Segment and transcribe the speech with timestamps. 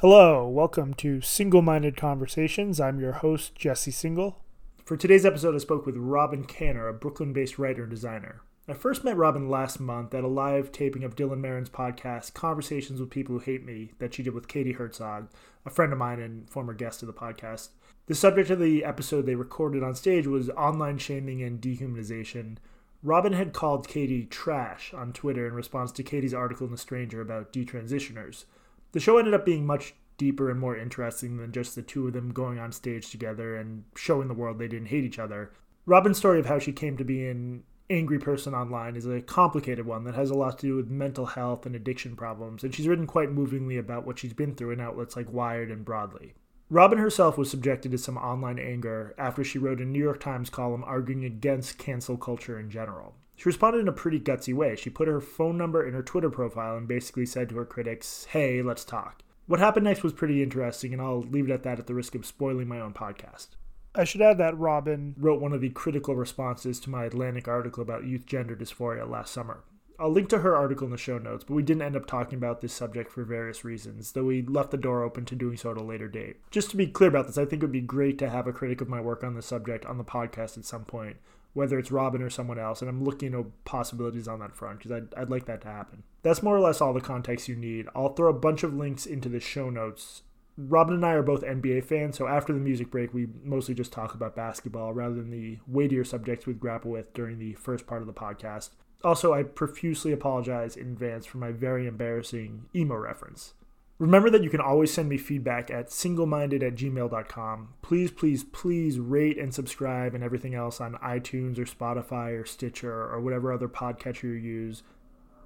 [0.00, 2.80] Hello, welcome to Singal-Minded Conversations.
[2.80, 4.36] I'm your host, Jesse Singal.
[4.84, 8.40] For today's episode, I spoke with Robyn Kanner, a Brooklyn based writer and designer.
[8.68, 13.00] I first met Robyn last month at a live taping of Dylan Marron's podcast, Conversations
[13.00, 15.30] with People Who Hate Me, that she did with Katie Herzog,
[15.66, 17.70] a friend of mine and former guest of the podcast.
[18.06, 22.58] The subject of the episode they recorded on stage was online shaming and dehumanization.
[23.02, 27.20] Robyn had called Katie trash on Twitter in response to Katie's article in The Stranger
[27.20, 28.44] about detransitioners.
[28.92, 32.12] The show ended up being much deeper and more interesting than just the two of
[32.12, 35.52] them going on stage together and showing the world they didn't hate each other.
[35.86, 39.86] Robyn's story of how she came to be an angry person online is a complicated
[39.86, 42.88] one that has a lot to do with mental health and addiction problems, and she's
[42.88, 46.34] written quite movingly about what she's been through in outlets like Wired and Broadly.
[46.70, 50.50] Robyn herself was subjected to some online anger after she wrote a New York Times
[50.50, 53.14] column arguing against cancel culture in general.
[53.38, 54.74] She responded in a pretty gutsy way.
[54.74, 58.26] She put her phone number in her Twitter profile and basically said to her critics,
[58.30, 59.22] Hey, let's talk.
[59.46, 62.16] What happened next was pretty interesting, and I'll leave it at that at the risk
[62.16, 63.50] of spoiling my own podcast.
[63.94, 67.80] I should add that Robyn wrote one of the critical responses to my Atlantic article
[67.80, 69.62] about youth gender dysphoria last summer.
[70.00, 72.38] I'll link to her article in the show notes, but we didn't end up talking
[72.38, 75.70] about this subject for various reasons, though we left the door open to doing so
[75.70, 76.38] at a later date.
[76.50, 78.52] Just to be clear about this, I think it would be great to have a
[78.52, 81.18] critic of my work on the subject on the podcast at some point,
[81.58, 84.92] whether it's Robyn or someone else, and I'm looking at possibilities on that front because
[84.92, 86.04] I'd, I'd like that to happen.
[86.22, 87.88] That's more or less all the context you need.
[87.96, 90.22] I'll throw a bunch of links into the show notes.
[90.56, 93.92] Robyn and I are both NBA fans, so after the music break, we mostly just
[93.92, 98.02] talk about basketball rather than the weightier subjects we'd grapple with during the first part
[98.02, 98.70] of the podcast.
[99.02, 103.54] Also, I profusely apologize in advance for my very embarrassing emo reference.
[103.98, 107.74] Remember that you can always send me feedback at singalminded at gmail.com.
[107.82, 112.92] Please, please, please rate and subscribe and everything else on iTunes or Spotify or Stitcher
[112.92, 114.84] or whatever other podcatcher you use.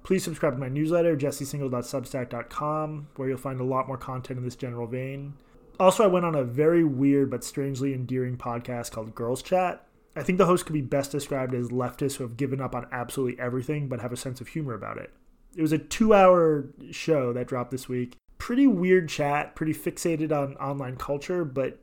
[0.03, 4.55] Please subscribe to my newsletter, jessesingal.substack.com, where you'll find a lot more content in this
[4.55, 5.33] general vein.
[5.79, 9.87] Also, I went on a very weird but strangely endearing podcast called Girls Chat.
[10.15, 12.85] I think the host could be best described as leftists who have given up on
[12.91, 15.11] absolutely everything but have a sense of humor about it.
[15.55, 20.33] It was a two hour show that dropped this week pretty weird chat, pretty fixated
[20.33, 21.79] on online culture, but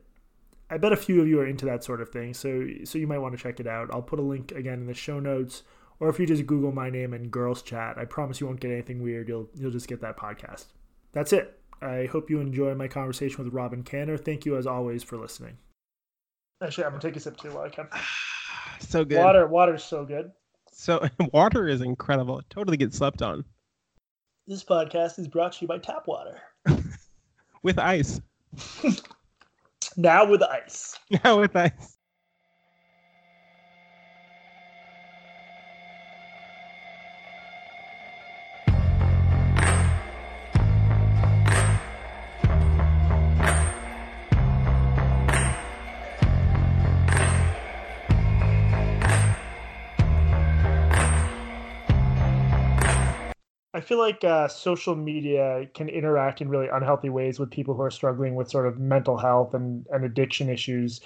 [0.69, 3.07] I bet a few of you are into that sort of thing, so so you
[3.07, 3.89] might want to check it out.
[3.91, 5.63] I'll put a link again in the show notes,
[5.99, 8.69] or if you just Google my name and girls chat, I promise you won't get
[8.69, 9.27] anything weird.
[9.27, 10.65] You'll you'll just get that podcast.
[11.13, 11.59] That's it.
[11.81, 14.23] I hope you enjoy my conversation with Robyn Kanner.
[14.23, 15.57] Thank you as always for listening.
[16.61, 17.87] Actually, I'm gonna take a sip too while I can.
[18.79, 19.17] so good.
[19.17, 20.31] Water, water's so good.
[20.71, 22.37] So water is incredible.
[22.37, 23.45] It totally gets slept on.
[24.45, 26.39] This podcast is brought to you by Tap Water.
[27.63, 28.21] with ice.
[29.97, 30.97] now with ice.
[31.23, 31.97] Now with ice.
[53.73, 57.81] I feel like uh, social media can interact in really unhealthy ways with people who
[57.81, 60.99] are struggling with sort of mental health and, and addiction issues.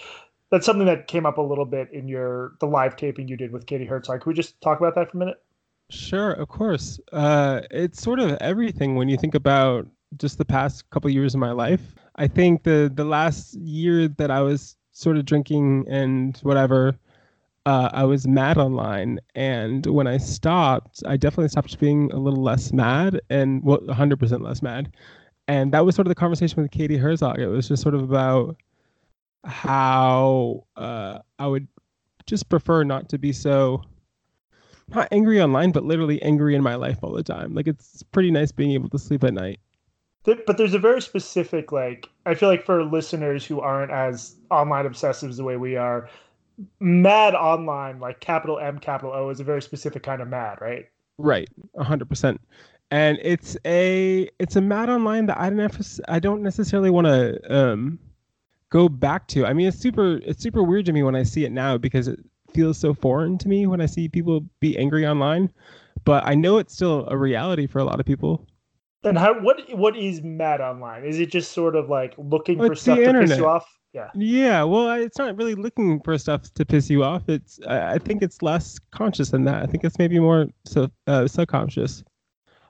[0.51, 3.51] That's something that came up a little bit in your the live taping you did
[3.51, 4.21] with Katie Herzog.
[4.21, 5.43] Could we just talk about that for a minute?
[5.91, 6.99] Sure, of course.
[7.11, 9.87] Uh, it's sort of everything when you think about
[10.17, 11.93] just the past couple years of my life.
[12.15, 16.97] I think the the last year that I was sort of drinking and whatever
[17.65, 22.43] uh, I was mad online, and when I stopped, I definitely stopped being a little
[22.43, 24.91] less mad, and well, 100% less mad.
[25.47, 27.39] And that was sort of the conversation with Katie Herzog.
[27.39, 28.57] It was just sort of about
[29.43, 31.67] how uh, I would
[32.25, 33.83] just prefer not to be so
[34.89, 37.53] not angry online, but literally angry in my life all the time.
[37.53, 39.59] Like it's pretty nice being able to sleep at night.
[40.23, 44.85] But there's a very specific like I feel like for listeners who aren't as online
[44.85, 46.09] obsessives the way we are,
[46.79, 50.85] mad online, like capital M, capital O, is a very specific kind of mad, right?
[51.17, 51.49] Right,
[51.79, 52.41] hundred percent.
[52.91, 57.39] And it's a it's a mad online that I don't I don't necessarily want to
[57.53, 57.99] um,
[58.69, 59.45] go back to.
[59.45, 62.07] I mean, it's super it's super weird to me when I see it now because
[62.07, 62.19] it
[62.53, 65.51] feels so foreign to me when I see people be angry online.
[66.03, 68.45] But I know it's still a reality for a lot of people.
[69.01, 71.03] Then how what what is mad online?
[71.05, 73.67] Is it just sort of like looking for stuff to piss you off?
[73.95, 74.09] Yeah.
[74.13, 74.63] Yeah.
[74.63, 77.29] Well, it's not really looking for stuff to piss you off.
[77.29, 79.63] It's I think it's less conscious than that.
[79.63, 82.03] I think it's maybe more so uh, subconscious.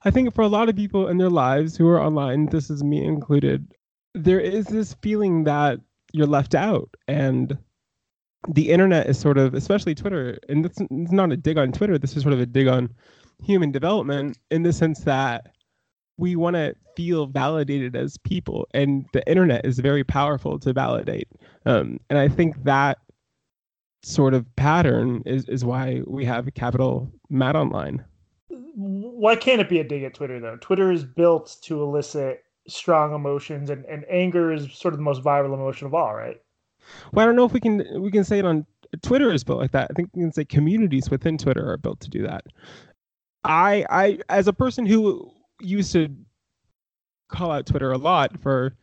[0.03, 2.83] I think for a lot of people in their lives who are online, this is
[2.83, 3.73] me included,
[4.13, 5.79] there is this feeling that
[6.13, 7.57] you're left out and
[8.47, 11.97] the internet is sort of especially twitter and it's, it's not a dig on twitter
[11.97, 12.93] this is sort of a dig on
[13.43, 15.54] human development in the sense that
[16.17, 21.27] we want to feel validated as people, and the internet is very powerful to validate.
[21.65, 22.99] Um, and I think that
[24.03, 28.05] sort of pattern is, is why we have capital Matt online.
[28.47, 30.57] Why can't it be a dig at Twitter though?
[30.61, 35.23] Twitter is built to elicit strong emotions, and, and anger is sort of the most
[35.23, 36.37] viral emotion of all, right?
[37.11, 38.65] Well, I don't know if we can we can say it on
[39.01, 39.87] Twitter is built like that.
[39.89, 42.45] I think we can say communities within Twitter are built to do that.
[43.43, 45.31] I I as a person who
[45.65, 46.09] used to
[47.29, 48.75] call out Twitter a lot for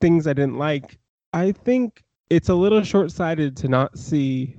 [0.00, 0.98] things I didn't like,
[1.32, 4.56] I think it's a little short-sighted to not see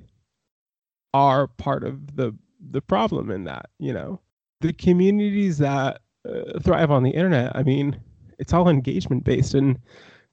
[1.14, 2.34] our part of the
[2.70, 4.20] the problem in that, you know.
[4.60, 8.00] The communities that uh, thrive on the internet, I mean,
[8.38, 9.78] it's all engagement based and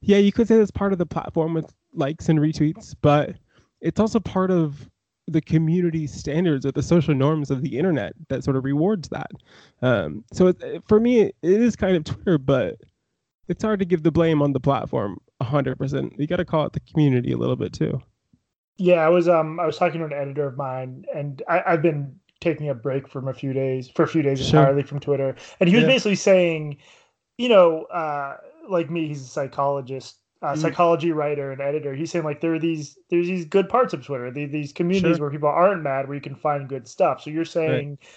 [0.01, 3.35] yeah, you could say that's part of the platform with likes and retweets, but
[3.81, 4.89] it's also part of
[5.27, 9.31] the community standards or the social norms of the internet that sort of rewards that.
[9.81, 12.75] Um, so it, for me, it is kind of Twitter, but
[13.47, 16.11] it's hard to give the blame on the platform 100%.
[16.17, 18.01] You got to call it the community a little bit too.
[18.77, 21.83] Yeah, I was um I was talking to an editor of mine, and I, I've
[21.83, 24.61] been taking a break from a few days for a few days sure.
[24.61, 25.89] entirely from Twitter, and he was yeah.
[25.89, 26.77] basically saying,
[27.37, 28.37] you know, uh,
[28.67, 30.57] like me, he's a psychologist uh, mm.
[30.57, 31.95] psychology writer and editor.
[31.95, 35.17] He's saying like there are these there's these good parts of Twitter, these, these communities
[35.17, 35.25] sure.
[35.25, 37.23] where people aren't mad, where you can find good stuff.
[37.23, 38.09] So you're saying, right.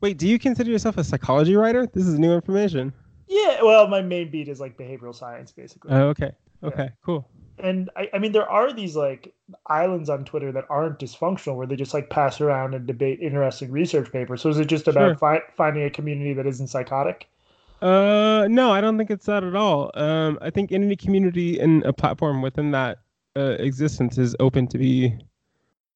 [0.00, 1.86] wait, do you consider yourself a psychology writer?
[1.86, 2.92] This is new information.
[3.26, 5.92] Yeah, well, my main beat is like behavioral science, basically.
[5.92, 6.32] Oh, okay,
[6.62, 6.90] okay, yeah.
[7.04, 7.28] cool.
[7.58, 9.34] And I, I mean, there are these like
[9.66, 13.70] islands on Twitter that aren't dysfunctional, where they just like pass around and debate interesting
[13.70, 14.42] research papers.
[14.42, 15.16] So is it just about sure.
[15.16, 17.28] fi- finding a community that isn't psychotic?
[17.80, 19.90] Uh, no, I don't think it's that at all.
[19.94, 22.98] Um, I think any community and a platform within that
[23.36, 25.16] uh, existence is open to be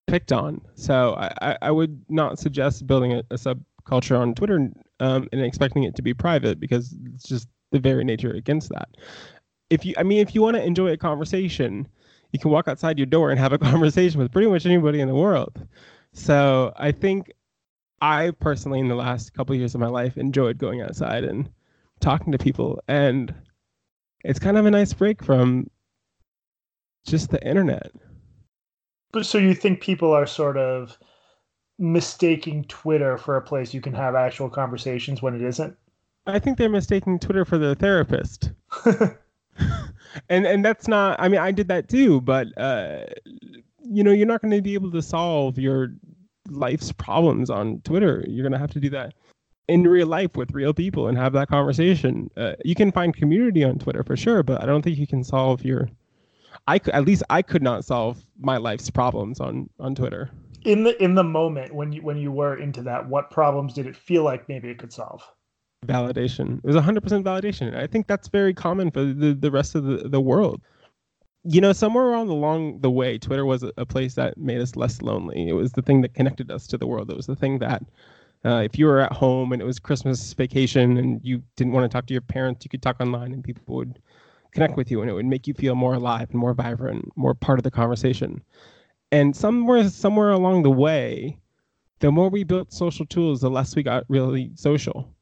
[0.07, 0.61] picked on.
[0.75, 4.71] So I, I would not suggest building a, a subculture on Twitter
[5.01, 8.89] um, and expecting it to be private because it's just the very nature against that.
[9.71, 11.89] If you, I mean, if you want to enjoy a conversation,
[12.33, 15.09] you can walk outside your door and have a conversation with pretty much anybody in
[15.09, 15.67] the world.
[16.13, 17.33] So I think
[18.01, 21.49] I personally, in the last couple of years of my life, enjoyed going outside and
[22.05, 23.35] talking to people and
[24.25, 25.69] it's kind of a nice break from
[27.07, 27.93] just the internet.
[29.13, 30.99] But so you think people are sort of
[31.79, 35.77] mistaking twitter for a place you can have actual conversations when it isn't?
[36.27, 38.53] I think they're mistaking twitter for their therapist.
[40.29, 43.05] And and that's not i mean i did that too but uh
[43.83, 45.89] you know you're not going to be able to solve your
[46.49, 48.25] life's problems on twitter.
[48.29, 49.15] You're going to have to do that
[49.69, 52.31] in real life with real people and have that conversation.
[52.37, 55.25] Uh, you can find community on Twitter for sure, but I don't think you can
[55.25, 55.89] solve your.
[56.67, 60.31] I could, at least I could not solve my life's problems on on Twitter.
[60.65, 63.87] In the in the moment when you when you were into that, what problems did
[63.87, 65.23] it feel like maybe it could solve?
[65.87, 66.59] Validation.
[66.59, 67.77] It was 100% validation.
[67.77, 70.63] I think that's very common for the, the rest of the, the world.
[71.43, 74.63] You know, somewhere along the along the way, Twitter was a, a place that made
[74.63, 75.47] us less lonely.
[75.47, 77.11] It was the thing that connected us to the world.
[77.11, 77.83] It was the thing that
[78.45, 81.91] uh, if you were at home and it was Christmas vacation and you didn't want
[81.91, 83.99] to talk to your parents, you could talk online and people would
[84.53, 87.35] connect with you and it would make you feel more alive and more vibrant, more
[87.35, 88.43] part of the conversation.
[89.11, 91.39] And somewhere somewhere along the way,
[92.01, 95.15] the more we built social tools, the less we got really social.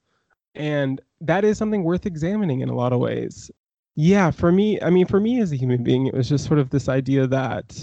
[0.54, 3.50] And that is something worth examining in a lot of ways.
[3.94, 6.58] Yeah, for me, I mean, for me as a human being, it was just sort
[6.58, 7.78] of this idea that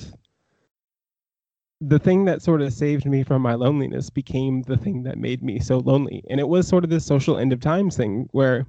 [1.81, 5.41] the thing that sort of saved me from my loneliness became the thing that made
[5.41, 6.23] me so lonely.
[6.29, 8.65] And it was sort of this social end of times thing where,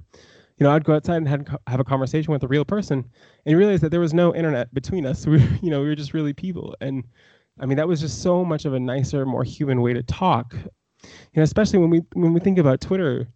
[0.57, 3.03] you know, I'd go outside and had, have a conversation with a real person
[3.45, 5.25] and realize that there was no internet between us.
[5.27, 6.75] We, you know, we were just really people.
[6.79, 7.03] And
[7.59, 10.53] I mean, that was just so much of a nicer, more human way to talk.
[10.53, 13.27] You know, especially when we when we think about Twitter,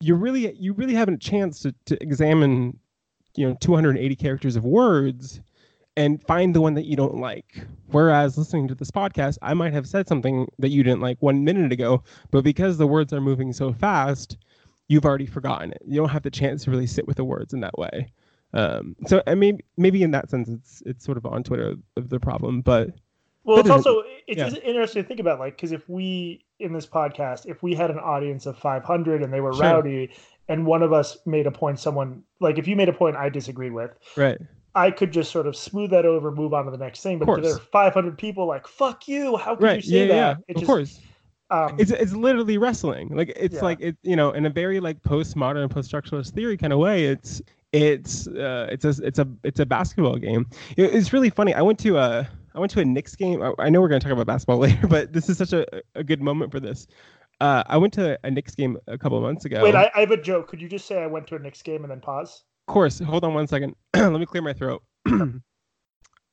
[0.00, 2.78] you really you really haven't a chance to, to examine,
[3.36, 5.40] you know, 280 characters of words
[5.98, 7.66] and find the one that you don't like.
[7.88, 11.42] Whereas listening to this podcast, I might have said something that you didn't like one
[11.42, 14.36] minute ago, but because the words are moving so fast,
[14.86, 15.82] you've already forgotten it.
[15.84, 18.12] You don't have the chance to really sit with the words in that way.
[18.54, 22.08] Um, so I mean, maybe in that sense, it's it's sort of on Twitter of
[22.08, 22.90] the problem, but
[23.42, 24.60] well, it's also it's yeah.
[24.60, 27.98] interesting to think about, like, because if we in this podcast, if we had an
[27.98, 29.62] audience of 500 and they were sure.
[29.62, 30.10] rowdy,
[30.48, 33.28] and one of us made a point, someone like if you made a point I
[33.28, 34.38] disagreed with, right?
[34.74, 37.18] I could just sort of smooth that over, move on to the next thing.
[37.18, 39.76] But if there are 500 people like, fuck you, how could right.
[39.76, 40.14] you say yeah, that?
[40.14, 41.00] Yeah, it of just, course.
[41.50, 43.08] Um, it's it's literally wrestling.
[43.08, 43.62] Like it's yeah.
[43.62, 47.06] like it you know in a very like postmodern post-structuralist theory kind of way.
[47.06, 47.40] It's
[47.72, 50.46] it's uh, it's a it's a it's a basketball game.
[50.76, 51.54] It, it's really funny.
[51.54, 53.42] I went to a I went to a Knicks game.
[53.42, 55.66] I, I know we're going to talk about basketball later, but this is such a,
[55.94, 56.86] a good moment for this.
[57.40, 59.62] Uh, I went to a Knicks game a couple months ago.
[59.62, 60.48] Wait, I, I have a joke.
[60.48, 62.42] Could you just say I went to a Knicks game and then pause?
[62.68, 62.98] Of course.
[62.98, 63.74] Hold on one second.
[63.96, 64.82] Let me clear my throat.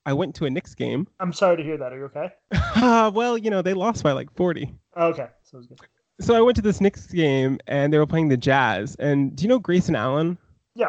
[0.04, 1.08] I went to a Knicks game.
[1.18, 1.94] I'm sorry to hear that.
[1.94, 2.28] Are you okay?
[2.76, 4.70] Uh, well, you know, they lost by like 40.
[4.98, 5.80] Okay, so good.
[6.20, 8.96] So I went to this Knicks game and they were playing the Jazz.
[8.96, 10.36] And do you know Grayson Allen?
[10.74, 10.88] Yeah.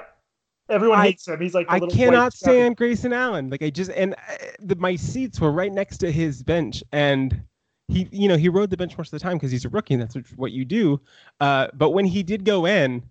[0.70, 1.40] Everyone I- hates him.
[1.40, 3.50] He's like I cannot stand Grayson Allen.
[3.50, 4.18] Like I just and uh,
[4.60, 7.42] the, my seats were right next to his bench, and
[7.88, 9.94] he, you know, he rode the bench most of the time because he's a rookie,
[9.94, 11.00] and that's what- what you do.
[11.40, 13.02] Uh, but when he did go in,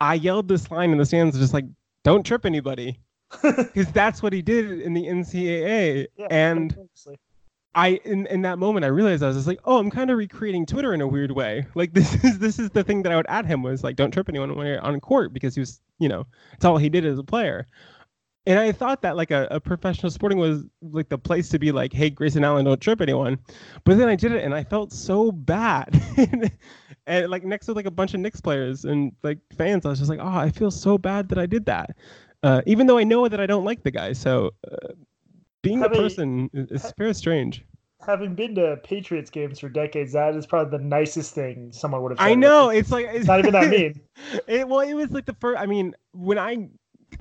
[0.00, 1.66] I yelled this line in the stands, just like,
[2.04, 2.98] "Don't trip anybody,"
[3.42, 6.06] because that's what he did in the NCAA.
[6.16, 6.76] Yeah, and.
[7.72, 10.18] I in, in that moment I realized I was just like, oh, I'm kind of
[10.18, 11.66] recreating Twitter in a weird way.
[11.76, 14.10] Like this is this is the thing that I would add him was like, don't
[14.10, 17.06] trip anyone when you're on court because he was, you know, it's all he did
[17.06, 17.68] as a player.
[18.46, 21.72] And I thought that like a, a professional sporting was like the place to be
[21.72, 23.38] like, hey, Grayson Allen, don't trip anyone.
[23.84, 26.02] But then I did it and I felt so bad.
[27.06, 29.98] and like next to like a bunch of Knicks players and like fans, I was
[29.98, 31.96] just like, oh, I feel so bad that I did that.
[32.42, 34.12] Uh, even though I know that I don't like the guy.
[34.12, 34.92] So uh,
[35.62, 37.64] being a a- person is, is very strange.
[38.06, 42.12] Having been to Patriots games for decades, that is probably the nicest thing someone would
[42.12, 42.20] have.
[42.20, 44.00] I know it's like It's not even that mean.
[44.48, 45.60] It, well, it was like the first.
[45.60, 46.68] I mean, when I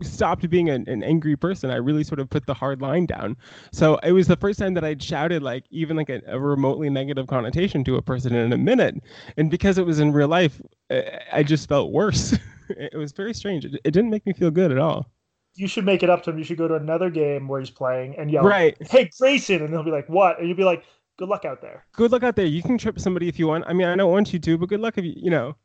[0.01, 3.37] stopped being an, an angry person, I really sort of put the hard line down.
[3.71, 6.89] So it was the first time that I'd shouted like even like a, a remotely
[6.89, 8.95] negative connotation to a person in a minute,
[9.37, 12.37] and because it was in real life, I, I just felt worse.
[12.69, 13.65] it was very strange.
[13.65, 15.07] It, it didn't make me feel good at all.
[15.55, 16.37] You should make it up to him.
[16.37, 18.77] You should go to another game where he's playing and yell, Right.
[18.87, 20.83] "Hey, Grayson!" And he'll be like, "What?" And you'll be like,
[21.17, 22.45] "Good luck out there." Good luck out there.
[22.45, 23.65] You can trip somebody if you want.
[23.67, 25.55] I mean, I don't want you to, but good luck if you, you know.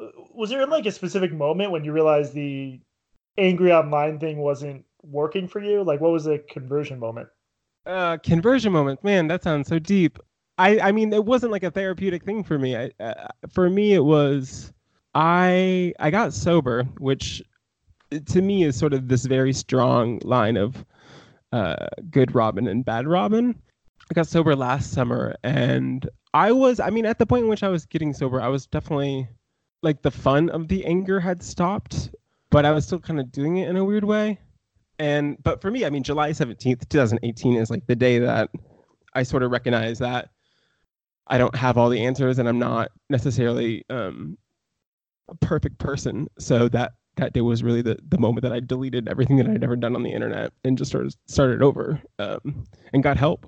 [0.00, 2.80] Uh, was there like a specific moment when you realized the
[3.38, 5.82] angry online thing wasn't working for you?
[5.82, 7.28] Like, what was the conversion moment?
[7.86, 10.18] uh conversion moment man that sounds so deep
[10.58, 13.94] i i mean it wasn't like a therapeutic thing for me i uh, for me
[13.94, 14.72] it was
[15.14, 17.42] i i got sober which
[18.26, 20.84] to me is sort of this very strong line of
[21.52, 23.54] uh good robyn and bad robyn
[24.10, 27.62] i got sober last summer and i was i mean at the point in which
[27.62, 29.28] i was getting sober i was definitely
[29.82, 32.10] like the fun of the anger had stopped
[32.56, 34.38] but i was still kind of doing it in a weird way
[34.98, 38.48] and but for me i mean july 17th 2018 is like the day that
[39.14, 40.30] i sort of recognize that
[41.26, 44.38] i don't have all the answers and i'm not necessarily um
[45.28, 49.06] a perfect person so that that day was really the, the moment that i deleted
[49.06, 52.64] everything that i'd ever done on the internet and just sort of started over um,
[52.94, 53.46] and got help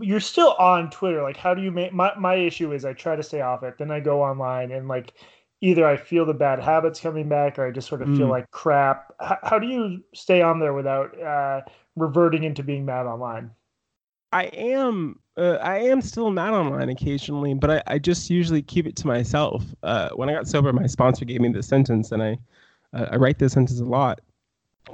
[0.00, 1.22] You're still on Twitter.
[1.22, 3.74] Like, how do you make my my issue is I try to stay off it.
[3.78, 5.14] Then I go online and like
[5.60, 8.30] either I feel the bad habits coming back or I just sort of feel Mm.
[8.30, 9.12] like crap.
[9.20, 11.62] How, how do you stay on there without uh,
[11.96, 13.50] reverting into being mad online?
[14.32, 18.86] I am uh, I am still mad online occasionally, but I, I just usually keep
[18.86, 19.64] it to myself.
[19.82, 22.38] Uh, when I got sober, my sponsor gave me this sentence, and I
[22.92, 24.20] uh, I write this sentence a lot.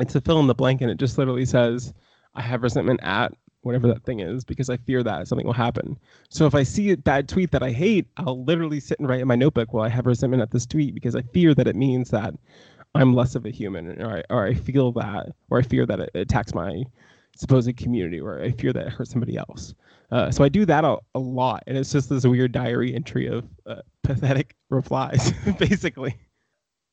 [0.00, 1.94] It's a fill in the blank, and it just literally says,
[2.34, 3.32] "I have resentment at
[3.64, 6.90] whatever that thing is because I fear that something will happen." So if I see
[6.90, 9.84] a bad tweet that I hate, I'll literally sit and write in my notebook, "Well,
[9.84, 12.34] I have resentment at this tweet because I fear that it means that
[12.94, 16.00] I'm less of a human, or I, or I feel that, or I fear that
[16.00, 16.84] it attacks my
[17.36, 19.74] supposed community or I fear that it hurts somebody else.
[20.10, 23.26] Uh, so I do that a, a lot, and it's just this weird diary entry
[23.26, 26.16] of uh, pathetic replies, basically.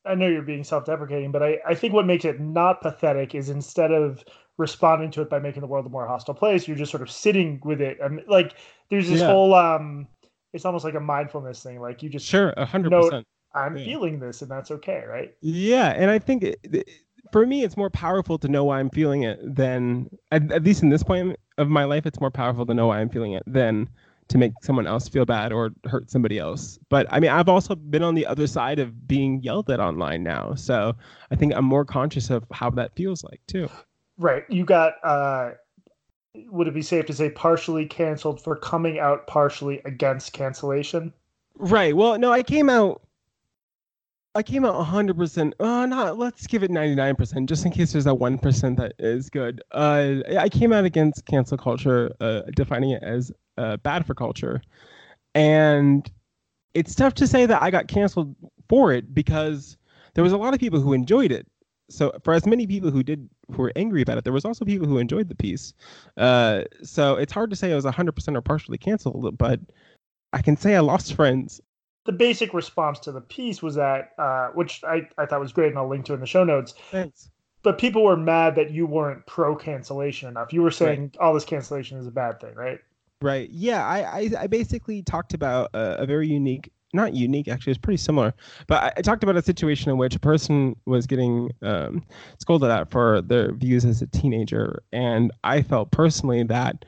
[0.04, 3.48] I know you're being self-deprecating, but I, I think what makes it not pathetic is
[3.50, 4.24] instead of
[4.58, 7.10] responding to it by making the world a more hostile place, you're just sort of
[7.10, 7.98] sitting with it.
[8.00, 8.54] And like
[8.90, 9.22] there's this Yeah.
[9.22, 10.08] whole um
[10.52, 11.80] it's almost like a mindfulness thing.
[11.80, 13.26] Like you just Sure, a hundred percent.
[13.54, 13.84] I'm Yeah.
[13.84, 15.34] feeling this and that's okay, right?
[15.40, 16.88] Yeah, and I think it, it-
[17.30, 20.82] for me, it's more powerful to know why I'm feeling it than, at, at least
[20.82, 23.42] in this point of my life, it's more powerful to know why I'm feeling it
[23.46, 23.88] than
[24.28, 26.78] to make someone else feel bad or hurt somebody else.
[26.88, 30.22] But I mean, I've also been on the other side of being yelled at online
[30.22, 30.94] now, so
[31.30, 33.68] I think I'm more conscious of how that feels like too.
[34.18, 34.44] Right.
[34.48, 35.52] You got uh
[36.50, 41.12] would it be safe to say partially canceled for coming out partially against cancellation?
[41.56, 41.94] Right.
[41.94, 43.02] Well, no, I came out.
[44.34, 45.52] I came out 100%.
[45.60, 46.18] Uh, not.
[46.18, 49.62] Let's give it 99%, just in case there's that one percent that is good.
[49.72, 54.62] Uh, I came out against cancel culture, uh, defining it as uh, bad for culture,
[55.34, 56.10] and
[56.72, 58.34] it's tough to say that I got canceled
[58.68, 59.76] for it because
[60.14, 61.46] there was a lot of people who enjoyed it.
[61.90, 64.64] So for as many people who did who were angry about it, there was also
[64.64, 65.74] people who enjoyed the piece.
[66.16, 69.60] Uh, so it's hard to say I was 100% or partially canceled, but
[70.32, 71.60] I can say I lost friends
[72.04, 75.68] The basic response to the piece was that uh which I, I thought was great
[75.68, 76.74] and I'll link to in the show notes.
[76.90, 77.30] Thanks.
[77.62, 80.52] But people were mad that you weren't pro cancellation enough.
[80.52, 82.80] You were saying all this cancellation is a bad thing, right?
[83.20, 83.48] Right.
[83.50, 83.86] Yeah.
[83.86, 87.98] I I, I basically talked about a, a, very unique, not unique actually, it's pretty
[87.98, 88.34] similar,
[88.66, 92.04] but I, I, talked about a situation in which a person was getting um,
[92.40, 96.84] scolded at for their views as a teenager, and I felt personally that.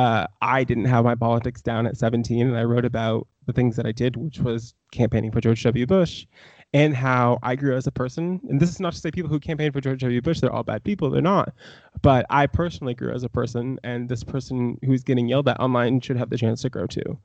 [0.00, 3.76] Uh, I didn't have my politics down at 17, and I wrote about the things
[3.76, 5.86] that I did, which was campaigning for George W.
[5.86, 6.24] Bush
[6.72, 8.40] and how I grew as a person.
[8.48, 10.22] And this is not to say people who campaigned for George W.
[10.22, 11.10] Bush, they're all bad people.
[11.10, 11.52] They're not.
[12.00, 16.00] But I personally grew as a person, and this person who's getting yelled at online
[16.00, 17.18] should have the chance to grow too.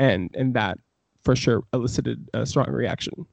[0.00, 0.78] And and that
[1.22, 3.26] for sure elicited a strong reaction.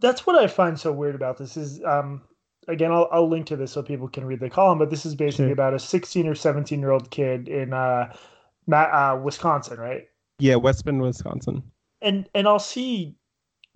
[0.00, 2.22] That's what I find so weird about this is um
[2.70, 5.14] again I'll, I'll link to this so people can read the column, but this is
[5.14, 5.52] basically sure.
[5.52, 8.14] about a 16 or 17 year old kid in uh,
[8.72, 10.08] uh Wisconsin, right?
[10.38, 11.62] Yeah, West Bend, Wisconsin.
[12.00, 13.14] And and I'll see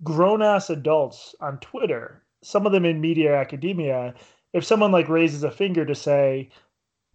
[0.03, 4.13] grown ass adults on Twitter, some of them in media academia,
[4.53, 6.49] if someone like raises a finger to say,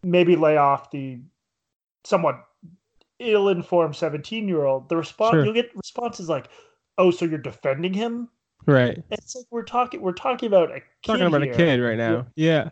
[0.02, 1.20] maybe lay off the
[2.04, 2.44] somewhat
[3.18, 5.44] ill-informed 17 year old, the response sure.
[5.44, 6.48] you'll get responses like,
[6.98, 8.28] "Oh, so you're defending him?"
[8.66, 9.02] Right.
[9.10, 11.52] It's like we're talking we're talking about a talking about here.
[11.52, 12.26] a kid right now.
[12.36, 12.64] Yeah.
[12.64, 12.70] yeah.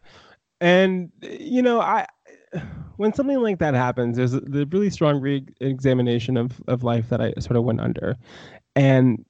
[0.60, 2.06] And you know, I
[2.96, 7.20] when something like that happens, there's a, the really strong re-examination of of life that
[7.20, 8.16] I sort of went under,
[8.76, 9.24] and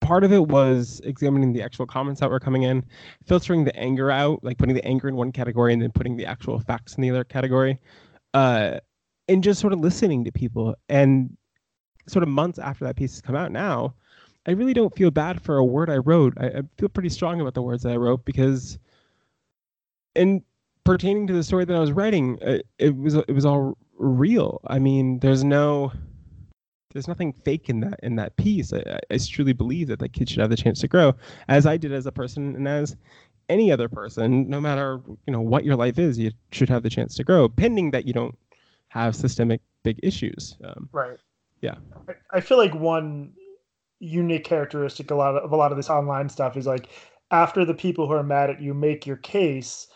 [0.00, 2.84] part of it was examining the actual comments that were coming in,
[3.24, 6.26] filtering the anger out, like putting the anger in one category and then putting the
[6.26, 7.78] actual facts in the other category,
[8.34, 8.78] uh,
[9.28, 10.74] and just sort of listening to people.
[10.88, 11.36] And
[12.08, 13.94] sort of months after that piece has come out now,
[14.46, 16.34] I really don't feel bad for a word I wrote.
[16.36, 18.78] I, I feel pretty strong about the words that I wrote because,
[20.14, 20.42] in
[20.84, 23.78] pertaining to the story that I was writing, it, uh, it was it was all
[23.96, 24.60] real.
[24.66, 25.92] I mean, there's no
[26.92, 28.72] there's nothing fake in that in that piece.
[28.72, 31.14] I, I truly believe that that kid should have the chance to grow,
[31.48, 32.96] as I did as a person and as
[33.48, 36.90] any other person, no matter you know what your life is, you should have the
[36.90, 38.36] chance to grow, pending that you don't
[38.88, 40.56] have systemic big issues.
[40.64, 41.16] Um, right.
[41.60, 41.76] Yeah.
[42.08, 43.32] I, I feel like one
[44.02, 46.88] unique characteristic a lot of, of a lot of this online stuff is like
[47.30, 49.86] after the people who are mad at you make your case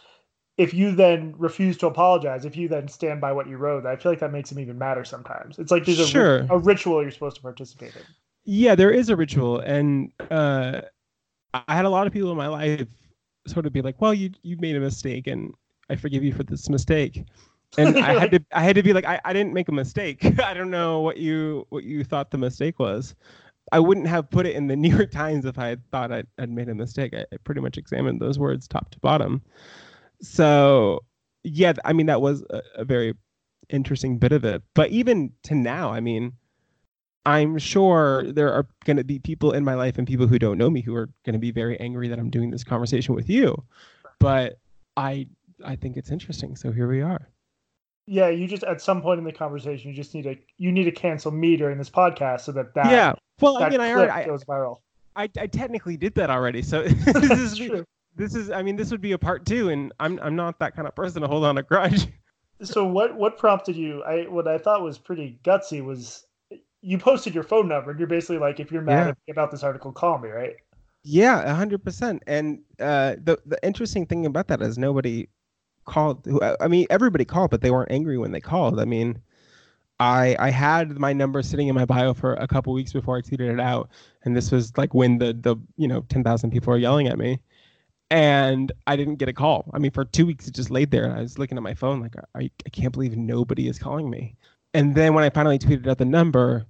[0.58, 3.96] if you then refuse to apologize, if you then stand by what you wrote, I
[3.96, 5.58] feel like that makes them even matter sometimes.
[5.58, 6.46] It's like there's sure.
[6.50, 8.02] a, a ritual you're supposed to participate in.
[8.44, 10.80] Yeah, there is a ritual, and uh,
[11.52, 12.86] I had a lot of people in my life
[13.46, 15.52] sort of be like, "Well, you you made a mistake, and
[15.90, 17.24] I forgive you for this mistake."
[17.76, 20.24] And I had to I had to be like, I, I didn't make a mistake.
[20.40, 23.14] I don't know what you what you thought the mistake was.
[23.72, 26.26] I wouldn't have put it in the New York Times if I had thought I'd,
[26.38, 27.14] I'd made a mistake.
[27.14, 29.42] I, I pretty much examined those words top to bottom
[30.20, 31.04] so
[31.44, 33.14] yeah, I mean that was a, a very
[33.68, 34.62] interesting bit of it.
[34.74, 36.32] But even to now, I mean,
[37.24, 40.58] I'm sure there are going to be people in my life and people who don't
[40.58, 43.28] know me who are going to be very angry that I'm doing this conversation with
[43.28, 43.64] you.
[44.18, 44.58] But
[44.96, 45.28] I
[45.64, 46.56] I think it's interesting.
[46.56, 47.28] So here we are.
[48.08, 50.84] Yeah, you just at some point in the conversation, you just need to you need
[50.84, 53.14] to cancel me during this podcast so that that yeah.
[53.40, 54.78] Well, I mean, I already goes viral.
[55.14, 56.62] I, I technically did that already.
[56.62, 57.84] So this is true
[58.16, 60.74] this is I mean this would be a part two, and I'm I'm not that
[60.74, 62.08] kind of person to hold on a grudge.
[62.62, 64.02] So what what prompted you?
[64.04, 66.24] I what I thought was pretty gutsy was
[66.80, 69.32] you posted your phone number, and you're basically like, if you're mad yeah.
[69.32, 70.56] about this article, call me, right?
[71.04, 72.22] Yeah, hundred percent.
[72.26, 75.28] And uh, the the interesting thing about that is nobody
[75.84, 76.26] called.
[76.58, 78.80] I mean, everybody called, but they weren't angry when they called.
[78.80, 79.20] I mean,
[80.00, 83.20] I I had my number sitting in my bio for a couple weeks before I
[83.22, 83.90] tweeted it out,
[84.24, 87.18] and this was like when the the you know ten thousand people were yelling at
[87.18, 87.40] me,
[88.10, 89.70] and I didn't get a call.
[89.72, 91.74] I mean, for two weeks it just laid there, and I was looking at my
[91.74, 94.36] phone like, I, I can't believe nobody is calling me.
[94.74, 96.66] And then when I finally tweeted out the number,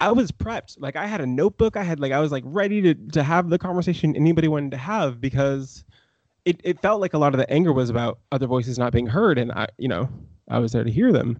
[0.00, 0.76] I was prepped.
[0.78, 1.76] Like I had a notebook.
[1.76, 4.76] I had like I was like ready to to have the conversation anybody wanted to
[4.76, 5.84] have because
[6.44, 9.06] it it felt like a lot of the anger was about other voices not being
[9.06, 10.08] heard, and I you know
[10.48, 11.38] I was there to hear them.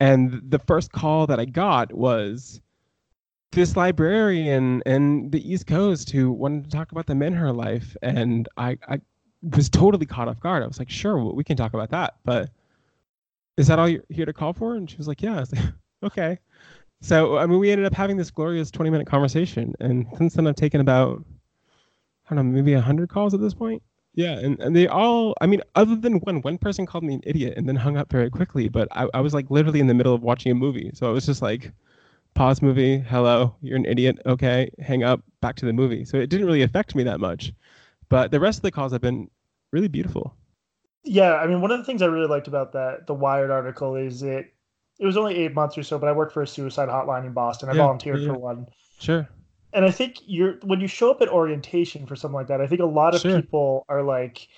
[0.00, 2.60] And the first call that I got was
[3.52, 7.52] this librarian in the East Coast who wanted to talk about the men in her
[7.52, 9.00] life, and I, I
[9.42, 10.62] was totally caught off guard.
[10.62, 12.50] I was like, sure, we can talk about that, but
[13.56, 14.74] is that all you're here to call for?
[14.74, 15.36] And she was like, yeah.
[15.36, 15.64] I was like,
[16.04, 16.38] okay.
[17.00, 20.46] So I mean, we ended up having this glorious 20 minute conversation, and since then
[20.46, 21.24] I've taken about
[22.28, 23.82] I don't know, maybe hundred calls at this point.
[24.16, 27.20] Yeah, and, and they all, I mean, other than one, one person called me an
[27.24, 29.94] idiot and then hung up very quickly, but I, I was like literally in the
[29.94, 30.90] middle of watching a movie.
[30.94, 31.70] So I was just like,
[32.32, 36.06] pause movie, hello, you're an idiot, okay, hang up, back to the movie.
[36.06, 37.52] So it didn't really affect me that much.
[38.08, 39.28] But the rest of the calls have been
[39.70, 40.34] really beautiful.
[41.04, 43.96] Yeah, I mean, one of the things I really liked about that the Wired article
[43.96, 44.52] is it
[44.98, 47.32] it was only eight months or so, but I worked for a suicide hotline in
[47.32, 47.68] Boston.
[47.68, 48.28] I yeah, volunteered yeah.
[48.28, 48.66] for one.
[48.98, 49.28] Sure.
[49.76, 52.66] And I think you're when you show up at orientation for something like that, I
[52.66, 53.40] think a lot of sure.
[53.40, 54.48] people are like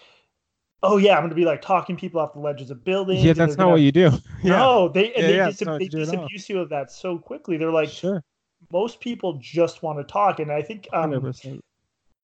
[0.83, 3.25] oh yeah, I'm gonna be like talking people off the ledges of buildings.
[3.25, 4.11] Yeah, that's not gonna, what you do.
[4.43, 4.59] yeah.
[4.59, 7.57] No, they and yeah, they, yeah, dis- they disabuse you of that so quickly.
[7.57, 8.23] They're like, sure.
[8.73, 11.61] Most people just want to talk, and I think um, 100%.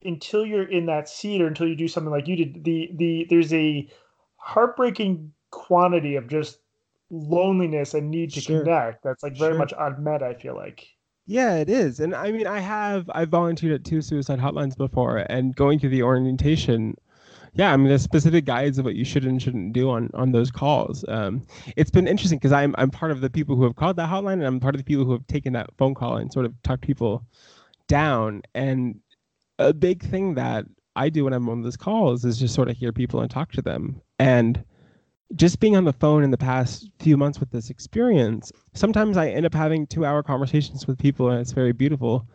[0.04, 3.26] until you're in that seat or until you do something like you did, the the
[3.30, 3.88] there's a
[4.37, 6.59] heartbreaking quantity of just
[7.11, 8.62] loneliness and need to sure.
[8.62, 9.59] connect that's like very sure.
[9.59, 10.22] much unmet.
[10.22, 10.88] I feel like.
[11.27, 12.01] Yeah, it is.
[12.01, 15.91] And I mean, I have I volunteered at two suicide hotlines before, and going through
[15.91, 16.97] the orientation,
[17.55, 20.33] yeah, I mean, there's specific guides of what you should and shouldn't do on on
[20.33, 21.05] those calls.
[21.09, 24.11] Um, it's been interesting because I'm I'm part of the people who have called that
[24.11, 26.45] hotline, and I'm part of the people who have taken that phone call and sort
[26.47, 27.25] of talked people
[27.89, 28.43] down.
[28.55, 29.01] And
[29.59, 32.77] a big thing that I do when I'm on those calls is just sort of
[32.77, 34.01] hear people and talk to them.
[34.19, 34.63] And
[35.35, 39.29] just being on the phone in the past few months with this experience, sometimes I
[39.29, 42.27] end up having two hour conversations with people, and it's very beautiful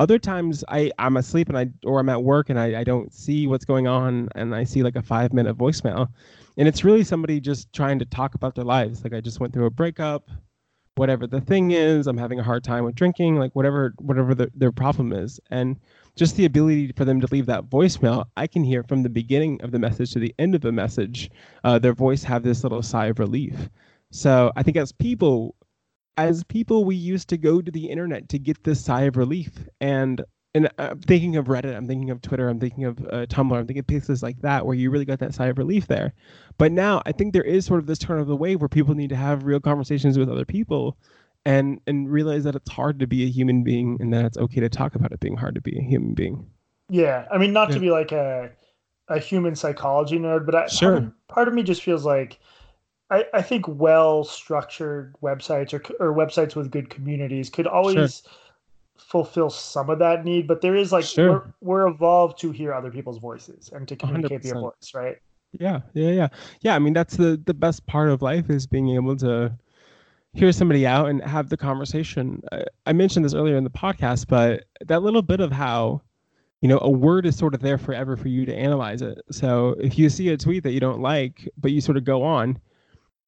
[0.00, 3.12] other times I I'm asleep and I or I'm at work and I, I don't
[3.12, 6.08] see what's going on and I see like a five minute voicemail,
[6.56, 9.04] and it's really somebody just trying to talk about their lives.
[9.04, 10.30] Like I just went through a breakup,
[10.96, 12.06] whatever the thing is.
[12.06, 15.76] I'm having a hard time with drinking, like whatever whatever the, their problem is, and
[16.16, 19.60] just the ability for them to leave that voicemail, I can hear from the beginning
[19.62, 21.30] of the message to the end of the message,
[21.64, 23.68] uh, their voice have this little sigh of relief.
[24.10, 25.56] So I think as people,
[26.16, 29.50] as people, we used to go to the internet to get this sigh of relief.
[29.80, 30.22] And
[30.54, 33.66] and I'm thinking of Reddit, I'm thinking of Twitter, I'm thinking of uh, Tumblr, I'm
[33.66, 36.14] thinking of places like that where you really got that sigh of relief there.
[36.58, 38.94] But now I think there is sort of this turn of the wave where people
[38.94, 40.96] need to have real conversations with other people
[41.44, 44.60] and and realize that it's hard to be a human being and that it's okay
[44.60, 46.46] to talk about it being hard to be a human being.
[46.88, 47.74] Yeah, I mean, not yeah.
[47.74, 48.50] to be like a
[49.08, 50.92] a human psychology nerd, but I, sure.
[50.92, 52.38] part, of, part of me just feels like
[53.10, 58.32] I, I think well structured websites or, or websites with good communities could always sure.
[58.96, 61.30] Fulfill some of that need, but there is like sure.
[61.30, 64.42] we're, we're evolved to hear other people's voices and to communicate 100%.
[64.42, 65.16] via voice, right?
[65.52, 66.28] Yeah, yeah, yeah,
[66.62, 66.74] yeah.
[66.74, 69.56] I mean, that's the the best part of life is being able to
[70.32, 72.42] hear somebody out and have the conversation.
[72.50, 76.02] I, I mentioned this earlier in the podcast, but that little bit of how
[76.64, 79.20] you know, a word is sort of there forever for you to analyze it.
[79.30, 82.22] So if you see a tweet that you don't like, but you sort of go
[82.22, 82.58] on,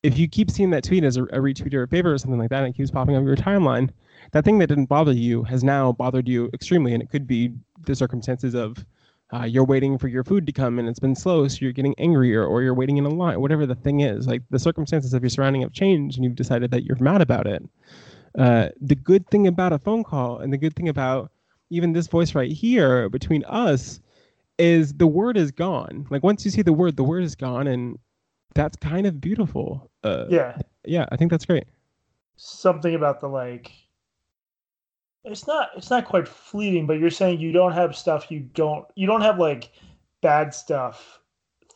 [0.06, 2.38] if you keep seeing that tweet as a, a retweet or a favor or something
[2.38, 3.90] like that, and it keeps popping up your timeline,
[4.30, 6.94] that thing that didn't bother you has now bothered you extremely.
[6.94, 7.52] And it could be
[7.86, 8.86] the circumstances of
[9.34, 11.96] uh, you're waiting for your food to come and it's been slow, so you're getting
[11.98, 14.28] angrier, or you're waiting in a line, whatever the thing is.
[14.28, 17.48] Like the circumstances of your surrounding have changed, and you've decided that you're mad about
[17.48, 17.64] it.
[18.38, 21.32] Uh, the good thing about a phone call, and the good thing about
[21.70, 24.00] even this voice right here between us,
[24.58, 26.06] is the word is gone.
[26.10, 27.98] Like once you see the word, the word is gone, and
[28.54, 29.90] that's kind of beautiful.
[30.06, 30.58] Uh, yeah.
[30.84, 31.64] Yeah, I think that's great.
[32.36, 33.72] Something about the like
[35.24, 38.86] it's not it's not quite fleeting, but you're saying you don't have stuff you don't
[38.94, 39.70] you don't have like
[40.22, 41.20] bad stuff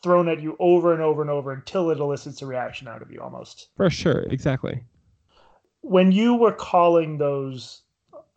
[0.01, 3.11] thrown at you over and over and over until it elicits a reaction out of
[3.11, 3.67] you almost.
[3.75, 4.83] For sure, exactly.
[5.81, 7.81] When you were calling those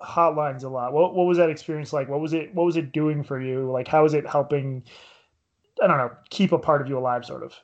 [0.01, 2.09] hotlines a lot, what what was that experience like?
[2.09, 3.71] What was it what was it doing for you?
[3.71, 4.83] Like how was it helping
[5.83, 7.55] I don't know, keep a part of you alive sort of?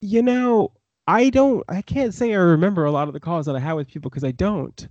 [0.00, 0.72] You know,
[1.10, 3.72] I don't I can't say I remember a lot of the calls that I had
[3.72, 4.88] with people because I don't.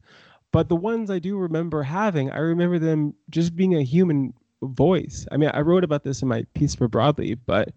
[0.51, 5.25] But the ones I do remember having, I remember them just being a human voice.
[5.31, 7.69] I mean, I wrote about this in my piece for Broadly, but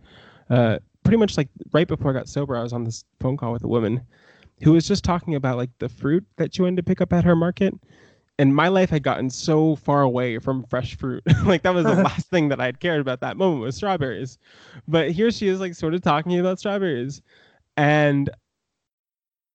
[0.50, 3.52] uh, pretty much like right before I got sober, I was on this phone call
[3.52, 4.00] with a woman
[4.64, 7.24] who was just talking about like the fruit that she wanted to pick up at
[7.24, 7.74] her market.
[8.38, 11.22] And my life had gotten so far away from fresh fruit.
[11.44, 14.38] like that was the last thing that I had cared about that moment was strawberries.
[14.88, 17.22] But here she is like sort of talking about strawberries.
[17.76, 18.30] And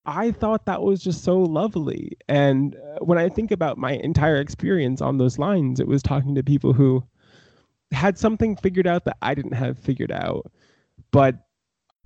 [0.06, 2.18] I thought that was just so lovely.
[2.30, 6.34] And uh, when I think about my entire experience on those lines, it was talking
[6.36, 7.04] to people who
[7.92, 10.52] had something figured out that I didn't have figured out.
[11.12, 11.36] But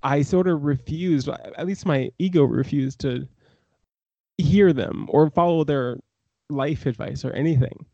[0.04, 3.28] I sort of refused, at least my ego refused to
[4.38, 6.00] hear them or follow their
[6.50, 7.86] life advice or anything.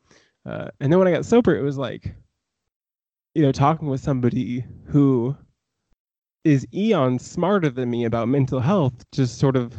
[0.46, 2.16] Uh, and then when I got sober, it was like,
[3.36, 5.36] you know, talking with somebody who
[6.48, 9.74] is eons smarter than me about mental health just sort of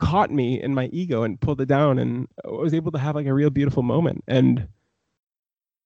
[0.00, 3.14] caught me in my ego and pulled it down and I was able to have
[3.14, 4.24] like a real beautiful moment.
[4.26, 4.66] And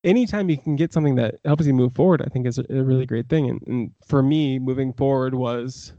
[0.04, 3.06] anytime you can get something that helps you move forward i think is a, really
[3.06, 3.50] great thing.
[3.50, 5.92] And, and for me moving forward was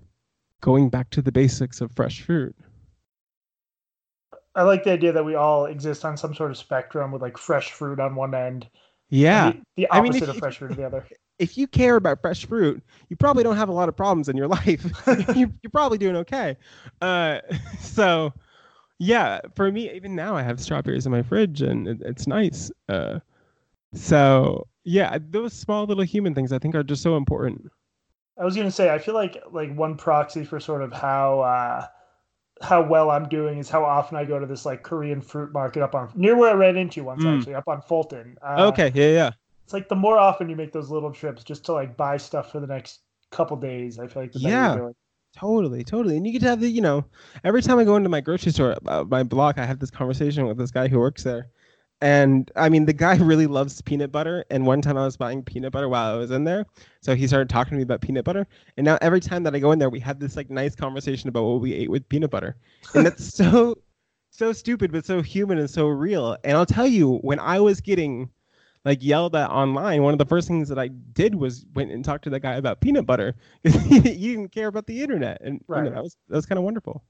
[0.61, 2.55] going back to the basics of fresh fruit.
[4.55, 7.37] I like the idea that we all exist on some sort of spectrum with like
[7.37, 8.69] fresh fruit on one end
[9.09, 9.51] yeah.
[9.51, 11.05] the, the, opposite I mean, of fresh fruit on the other
[11.39, 14.37] if you care about fresh fruit, you probably don't have a lot of problems in
[14.37, 14.85] your life.
[15.35, 16.57] you, are probably doing okay.
[17.01, 17.39] Uh,
[17.79, 18.33] so,
[18.99, 22.71] yeah, for me, even now, I have strawberries in my fridge, and it, it's nice.
[22.87, 23.19] Uh,
[23.93, 27.71] so, yeah, those small little human things I think are just so important.
[28.39, 31.85] I was gonna say, I feel like like one proxy for sort of how uh,
[32.63, 35.83] how well I'm doing is how often I go to this like Korean fruit market
[35.83, 37.37] up on near where I ran into once Mm.
[37.37, 38.35] actually up on Fulton.
[38.41, 39.31] Uh, okay, yeah, yeah.
[39.73, 42.51] It's like the more often you make those little trips just to like buy stuff
[42.51, 44.67] for the next couple days, I feel like the better Yeah.
[44.67, 44.95] you're doing.
[45.35, 46.15] Totally, totally.
[46.17, 47.05] And you get to have the, you know,
[47.43, 50.45] every time I go into my grocery store, uh, my block, I have this conversation
[50.45, 51.49] with this guy who works there.
[52.01, 54.45] And I mean, the guy really loves peanut butter.
[54.51, 56.67] And one time I was buying peanut butter while I was in there.
[57.01, 58.45] So he started talking to me about peanut butter.
[58.77, 61.29] And now every time that I go in there, we have this like nice conversation
[61.29, 62.57] about what we ate with peanut butter.
[62.93, 63.77] And that's so,
[64.29, 66.37] so stupid, but so human and so real.
[66.43, 68.29] And I'll tell you, when I was getting
[68.85, 72.03] like yelled at online, one of the first things that I did was went and
[72.03, 73.35] talked to the guy about peanut butter.
[73.63, 76.65] he didn't care about the internet, and you know, that was that was kind of
[76.65, 77.03] wonderful.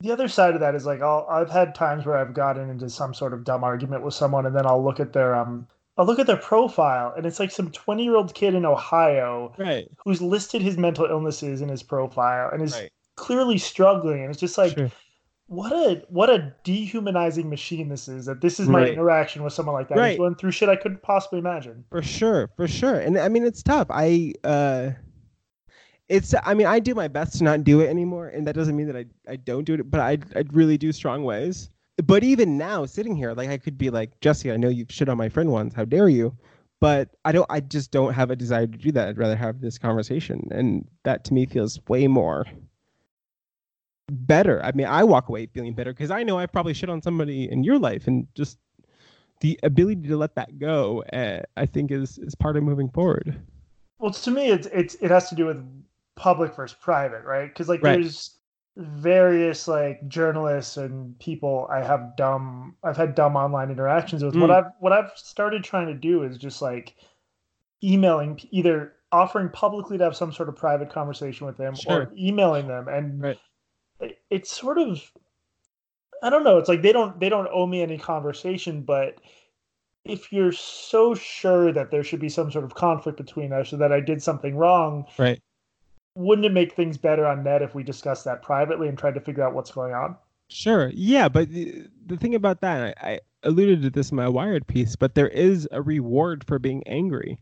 [0.00, 2.88] The other side of that is like I'll, I've had times where I've gotten into
[2.88, 5.66] some sort of dumb argument with someone, and then I'll look at their um
[5.98, 9.52] I'll look at their profile, and it's like some twenty year old kid in Ohio
[9.58, 14.30] Right, who's listed his mental illnesses in his profile and is right, clearly struggling, and
[14.30, 14.90] it's just like sure.
[15.50, 18.26] What a what a dehumanizing machine this is.
[18.26, 18.92] That this is my Right.
[18.92, 19.98] interaction with someone like that.
[19.98, 20.10] Right.
[20.10, 21.84] He's going through shit I couldn't possibly imagine.
[21.90, 22.94] for sure, for sure.
[23.00, 23.88] And I mean, it's tough.
[23.90, 24.90] I uh,
[26.08, 28.76] it's I mean, I do my best to not do it anymore, and that doesn't
[28.76, 31.68] mean that I I don't do it, but I I really do strong ways.
[32.04, 35.08] But even now, sitting here, like I could be like Jesse, I know you've shit
[35.08, 35.74] on my friend once.
[35.74, 36.36] How dare you?
[36.80, 37.46] But I don't.
[37.50, 39.08] I just don't have a desire to do that.
[39.08, 42.46] I'd rather have this conversation, and that to me feels way more
[44.10, 44.62] better.
[44.64, 47.50] I mean, I walk away feeling better because I know I probably shit on somebody
[47.50, 48.58] in your life, and just
[49.40, 53.40] the ability to let that go, uh, I think, is is part of moving forward.
[53.98, 55.64] Well, to me, it's it's it has to do with
[56.16, 57.48] public versus private, right?
[57.48, 58.00] Because like Right.
[58.00, 58.36] there's
[58.76, 64.36] various like journalists and people I have dumb I've had dumb online interactions with.
[64.36, 64.54] What Mm.
[64.56, 66.94] I've what I've started trying to do is just like
[67.82, 72.02] emailing either offering publicly to have some sort of private conversation with them Sure.
[72.02, 73.38] or emailing them and Right.
[74.00, 75.00] It- it's sort of
[76.22, 79.16] I don't know, it's like they don't they don't owe me any conversation, but
[80.04, 83.76] if you're so sure that there should be some sort of conflict between us or
[83.78, 85.40] that I did something wrong, Right.
[86.14, 89.20] wouldn't it make things better on net if we discussed that privately and tried to
[89.20, 90.16] figure out what's going on?
[90.48, 90.90] Sure.
[90.94, 94.66] Yeah, but the, the thing about that, I, I alluded to this in my Wired
[94.66, 97.38] piece, but there is a reward for being angry,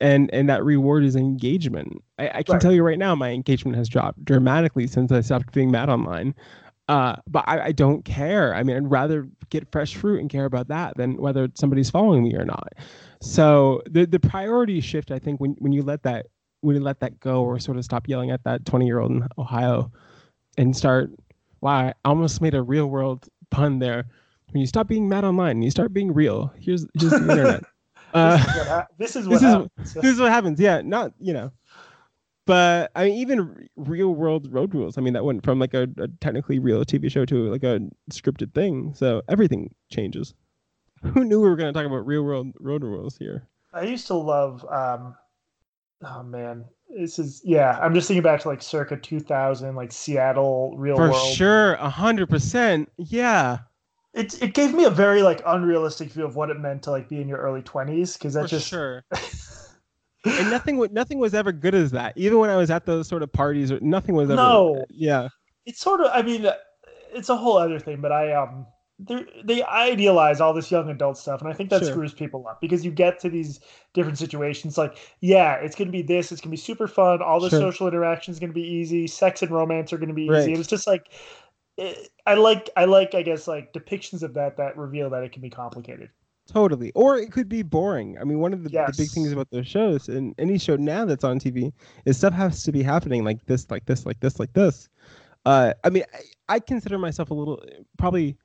[0.00, 2.02] and and that reward is engagement.
[2.18, 2.62] I, I can Right.
[2.62, 6.34] tell you right now, my engagement has dropped dramatically since I stopped being mad online.
[6.88, 8.54] Uh, but I, I don't care.
[8.54, 12.22] I mean, I'd rather get fresh fruit and care about that than whether somebody's following
[12.24, 12.72] me or not.
[13.20, 16.26] So the the priority shift, I think, when when you let that
[16.60, 19.10] when you let that go or sort of stop yelling at that 20 year old
[19.12, 19.92] in Ohio
[20.56, 21.10] and start
[21.60, 24.06] wow, I almost made a real world pun there.
[24.52, 27.64] When you stop being mad online and you start being real, here's just the internet.
[28.14, 29.94] Uh, this is what, this is what this is- happens.
[30.02, 30.60] this is what happens.
[30.60, 31.52] Yeah, not you know,
[32.46, 34.96] but I mean, even real world road rules.
[34.96, 37.80] I mean, that went from like a, a technically real TV show to like a
[38.10, 38.94] scripted thing.
[38.94, 40.34] So everything changes.
[41.02, 43.46] Who knew we were going to talk about real world road rules here?
[43.72, 45.14] I used to love um
[46.04, 46.64] oh man.
[46.88, 51.10] This is yeah, I'm just thinking back to like circa 2000 like Seattle real For
[51.10, 51.32] world.
[51.34, 52.90] sure, a hundred percent.
[52.96, 53.58] Yeah,
[54.14, 57.08] It it gave me a very like unrealistic view of what it meant to like
[57.08, 59.04] be in your early 20s because for that just sure.
[60.24, 62.16] and nothing nothing was ever good as that.
[62.16, 64.36] Even when I was at those sort of parties, or nothing was ever.
[64.36, 64.84] No.
[64.90, 65.28] Yeah.
[65.66, 66.46] it's sort of i mean
[67.12, 68.66] it's a whole other thing but i um
[69.44, 71.90] they idealize all this young adult stuff and i think that Sure.
[71.90, 73.60] screws people up because you get to these
[73.94, 77.22] different situations like yeah it's going to be this it's going to be super fun
[77.22, 77.60] all the Sure.
[77.60, 80.40] social interaction is going to be easy sex and romance are going to be Right.
[80.40, 81.06] easy it's just like
[81.78, 85.32] it, i like i like i guess like depictions of that that reveal that it
[85.32, 86.10] can be complicated
[86.48, 86.92] Totally.
[86.94, 88.16] Or it could be boring.
[88.18, 91.04] I mean, one of the, the big things about those shows and any show now
[91.04, 91.72] that's on TV
[92.06, 94.88] is stuff has to be happening like this, like this, like this, like this.
[95.44, 97.62] Uh, I mean, I, I consider myself a little
[97.98, 98.38] probably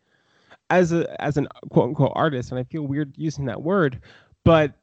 [0.69, 4.01] as a as an quote unquote artist, and I feel weird using that word,
[4.43, 4.73] but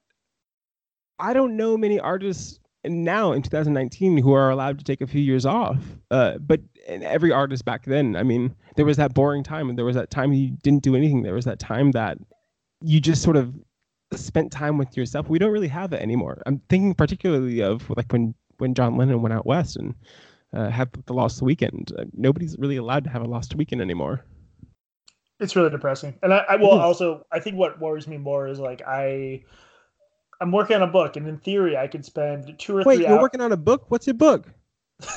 [1.19, 5.21] I don't know many artists now in 2019 who are allowed to take a few
[5.21, 5.79] years off.
[6.11, 9.77] Uh, but and every artist back then, I mean, there was that boring time, and
[9.79, 11.23] there was that time you didn't do anything.
[11.23, 12.19] There was that time that
[12.83, 13.55] you just sort of
[14.13, 15.29] spent time with yourself.
[15.29, 16.43] We don't really have it anymore.
[16.47, 19.95] I'm thinking particularly of like when when John Lennon went out west and
[20.53, 21.93] uh, had the Lost Weekend.
[21.99, 24.25] Uh, nobody's really allowed to have a Lost Weekend anymore.
[25.39, 28.59] it's really depressing and i, I will also i think what worries me more is
[28.59, 29.43] like i
[30.41, 33.07] i'm working on a book and in theory i could spend two or Wait, three
[33.07, 33.91] you're hours working on a book?
[33.91, 34.53] What's your book?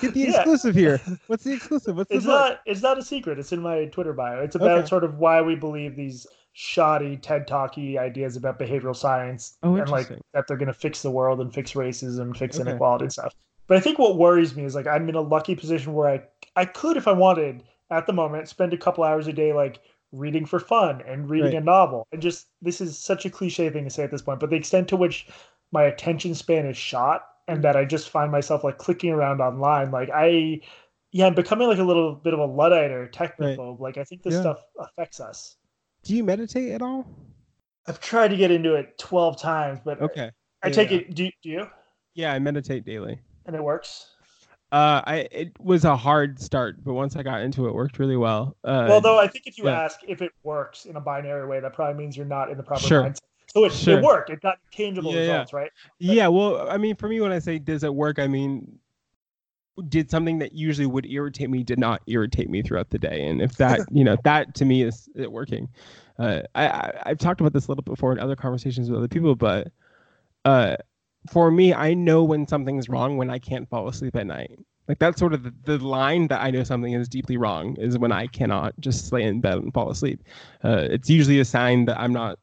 [0.00, 0.24] Get the Yeah.
[0.24, 1.00] exclusive here.
[1.26, 1.96] What's the exclusive?
[1.96, 2.48] What's the it's book?
[2.48, 4.88] not it's not a secret it's in my twitter bio it's about Okay.
[4.88, 9.90] sort of why we believe these shoddy TED talky ideas about behavioral science Oh, and
[9.90, 12.60] like that they're going to fix the world and fix racism, fix Okay.
[12.60, 13.34] inequality and stuff.
[13.66, 16.22] But I think what worries me is like I'm in a lucky position where I
[16.54, 19.80] I could, if I wanted, at the moment, spend a couple hours a day like
[20.16, 21.62] reading for fun and reading Right.
[21.62, 22.06] a novel.
[22.12, 24.56] And just this is such a cliche thing to say at this point, but the
[24.56, 25.28] extent to which
[25.72, 29.90] my attention span is shot and that I just find myself like clicking around online,
[29.90, 30.60] like I
[31.12, 33.80] yeah, I'm becoming like a little bit of a luddite or a technophobe.
[33.80, 34.40] Like I think this Yeah.
[34.40, 35.56] stuff affects us.
[36.02, 37.06] Do you meditate at all?
[37.86, 40.30] I've tried to get into it 12 times, but Okay.
[40.62, 41.70] I Yeah, take it do, do you?
[42.14, 43.20] Yeah, I meditate daily.
[43.46, 44.15] And it works.
[44.72, 48.00] Uh, I it was a hard start, but once I got into it, it worked
[48.00, 48.56] really well.
[48.64, 49.80] Uh, well, though I think if you yeah.
[49.80, 52.64] ask if it works in a binary way, that probably means you're not in the
[52.64, 53.02] proper Sure.
[53.04, 53.20] mindset.
[53.48, 53.98] So it, Sure.
[53.98, 54.30] it worked.
[54.30, 55.30] It got tangible Yeah, yeah.
[55.32, 55.70] results, right?
[55.98, 58.78] Yeah, well, I mean, for me, when I say does it work, I mean,
[59.88, 63.40] did something that usually would irritate me did not irritate me throughout the day, and
[63.40, 65.68] if that, you know, that to me is it working.
[66.18, 69.08] Uh, I, I I've talked about this a little before in other conversations with other
[69.08, 69.68] people, but
[70.44, 70.76] uh,
[71.30, 74.58] for me, I know when something's wrong when I can't fall asleep at night.
[74.88, 77.98] Like that's sort of the, the line that I know something is deeply wrong is
[77.98, 80.22] when I cannot just lay in bed and fall asleep.
[80.64, 82.38] Uh, it's usually a sign that I'm not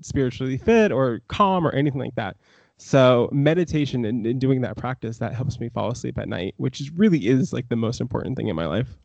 [0.00, 2.36] spiritually fit or calm or anything like that.
[2.76, 6.80] So meditation and, and doing that practice that helps me fall asleep at night, which
[6.80, 8.96] is really is like the most important thing in my life.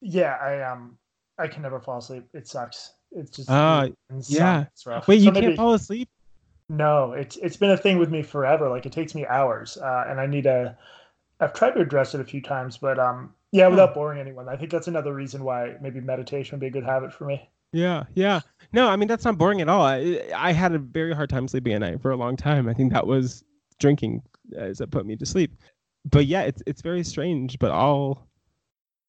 [0.00, 0.96] Yeah, I um
[1.38, 2.24] I can never fall asleep.
[2.32, 2.92] It sucks.
[3.10, 3.94] It's just Ah, it
[4.28, 4.66] yeah.
[4.72, 5.08] It's rough.
[5.08, 6.08] Wait, So you maybe- can't fall asleep?
[6.70, 8.68] No, it's it's been a thing with me forever.
[8.68, 10.76] Like it takes me hours, uh, and I need to.
[11.40, 14.48] I've tried to address it a few times, but um, yeah, without boring anyone.
[14.48, 17.50] I think that's another reason why maybe meditation would be a good habit for me.
[17.72, 18.40] Yeah, yeah.
[18.72, 19.84] No, I mean that's not boring at all.
[19.84, 22.68] I, I had a very hard time sleeping at night for a long time.
[22.68, 23.42] I think that was
[23.80, 24.22] drinking
[24.56, 25.56] as that put me to sleep.
[26.08, 27.58] But yeah, it's it's very strange.
[27.58, 28.28] But I'll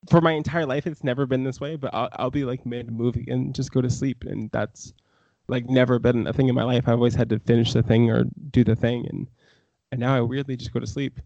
[0.10, 1.76] for my entire life it's never been this way.
[1.76, 4.94] But I'll I'll be like mid movie and just go to sleep, and that's
[5.52, 6.88] like never been a thing in my life.
[6.88, 9.28] I've always had to finish the thing or do the thing, and
[9.92, 11.20] and now I weirdly just go to sleep.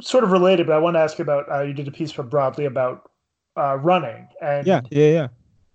[0.00, 1.50] Sort of related, but I want to ask you about.
[1.50, 3.10] Uh, you did a piece for Broadly about
[3.58, 5.28] uh, running, and Yeah, yeah, yeah.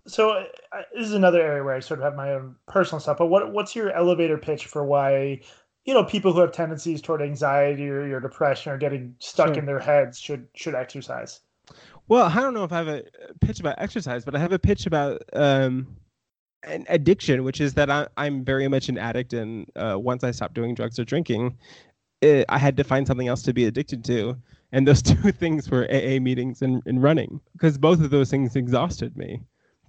[0.07, 0.45] So uh,
[0.93, 3.17] this is another area where I sort of have my own personal stuff.
[3.17, 5.41] But what what's your elevator pitch for why,
[5.83, 9.57] you know, people who have tendencies toward anxiety or your depression or getting stuck Sure.
[9.59, 11.41] in their heads should should exercise?
[12.07, 14.53] Well, I don't know if I have a a pitch about exercise, but I have
[14.53, 15.87] a pitch about um,
[16.67, 20.31] an addiction, which is that I, I'm very much an addict, and uh, once I
[20.31, 21.57] stopped doing drugs or drinking,
[22.21, 24.37] it, I had to find something else to be addicted to,
[24.71, 28.55] and those two things were AA meetings and, and running, because both of those things
[28.55, 29.41] exhausted me.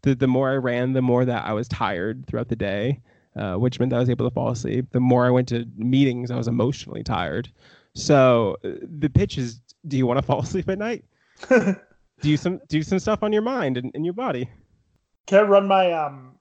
[0.02, 3.00] The the more I ran, the more that I was tired throughout the day,
[3.36, 4.86] uh, which meant that I was able to fall asleep.
[4.90, 7.50] The more I went to meetings, I was emotionally tired.
[7.94, 11.04] So uh, the pitch is: Do you want to fall asleep at night?
[12.20, 14.48] do some do some stuff on your mind and, and your body.
[15.26, 16.35] Can I run my um?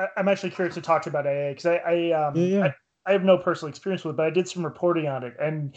[0.00, 2.44] I, I'm actually curious to talk to you about AA because I I um Yeah,
[2.44, 2.64] yeah.
[2.64, 2.74] I,
[3.06, 5.74] I have no personal experience with it, but I did some reporting on it, and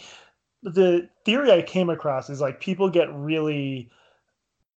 [0.64, 3.90] the theory I came across is like people get really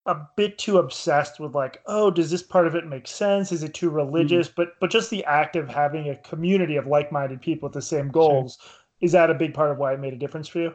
[0.06, 3.52] a bit too obsessed with like, oh, does this part of it make sense?
[3.52, 4.48] Is it too religious?
[4.48, 8.08] But but just the act of having a community of like-minded people with the same
[8.08, 8.58] goals
[9.00, 10.74] is that a big part of why it made a difference for you?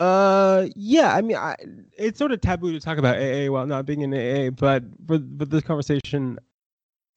[0.00, 1.14] Uh, yeah.
[1.14, 1.54] I mean, I,
[1.96, 5.18] it's sort of taboo to talk about AA while not being in AA, but for
[5.38, 6.38] for this conversation,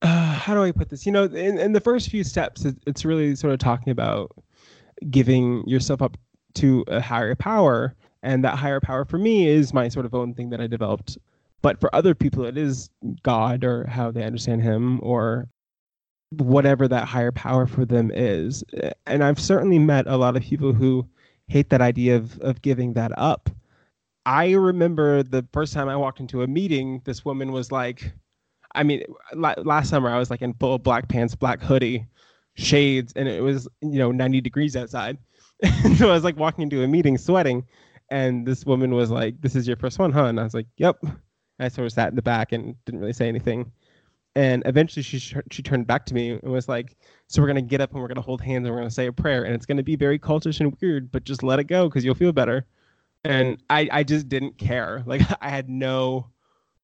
[0.02, 1.06] uh, how do I put this?
[1.06, 4.32] You know, in, in the first few steps, it, it's really sort of talking about
[5.10, 6.18] giving yourself up
[6.56, 10.34] to a higher power, and that higher power for me is my sort of own
[10.34, 11.18] thing that I developed.
[11.62, 12.90] But for other people, it is
[13.24, 15.48] God or how they understand Him or
[16.32, 18.64] whatever that higher power for them is.
[19.06, 21.08] And I've certainly met a lot of people who
[21.48, 23.50] hate that idea of of giving that up.
[24.26, 28.12] I remember the first time I walked into a meeting, this woman was like,
[28.76, 32.06] I mean, last summer I was like in full black pants, black hoodie,
[32.56, 35.18] shades, and it was you know 90 degrees outside.
[35.98, 37.66] so I was like walking into a meeting sweating,
[38.10, 40.68] and this woman was like, "This is your first one, huh?" And I was like,
[40.78, 40.98] "Yep."
[41.60, 43.72] I sort of sat in the back and didn't really say anything.
[44.36, 47.80] And eventually she she turned back to me and was like, "So we're gonna get
[47.82, 49.84] up and we're gonna hold hands and we're gonna say a prayer and it's gonna
[49.84, 52.66] be very cultish and weird, but just let it go because you'll feel better."
[53.24, 55.04] And I I just didn't care.
[55.06, 56.28] Like I had no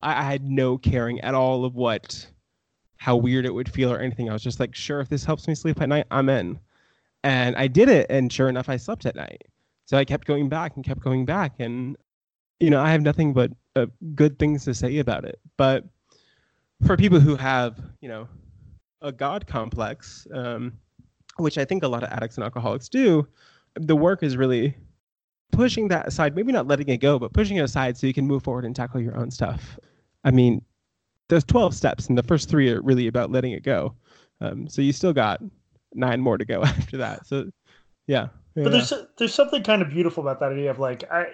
[0.01, 2.27] I, I had no caring at all of what
[2.97, 4.29] how weird it would feel or anything.
[4.29, 6.59] I was just like, sure, if this helps me sleep at night, I'm in.
[7.23, 9.43] And I did it, and sure enough, I slept at night.
[9.85, 11.97] So I kept going back and kept going back, and
[12.59, 15.39] you know, I have nothing but uh, good things to say about it.
[15.57, 15.85] But
[16.85, 18.27] for people who have, you know,
[19.01, 20.73] a God complex, um,
[21.37, 23.27] which I think a lot of addicts and alcoholics do,
[23.75, 24.75] the work is really
[25.51, 28.27] pushing that aside, maybe not letting it go, but pushing it aside so you can
[28.27, 29.77] move forward and tackle your own stuff.
[30.23, 30.63] I mean,
[31.29, 33.95] there's 12 steps, and the first three are really about letting it go.
[34.41, 35.41] Um, so you still got
[35.93, 37.25] nine more to go after that.
[37.25, 37.49] So,
[38.07, 38.27] yeah.
[38.55, 38.63] yeah.
[38.63, 41.27] But there's there's something kind of beautiful about that idea of like I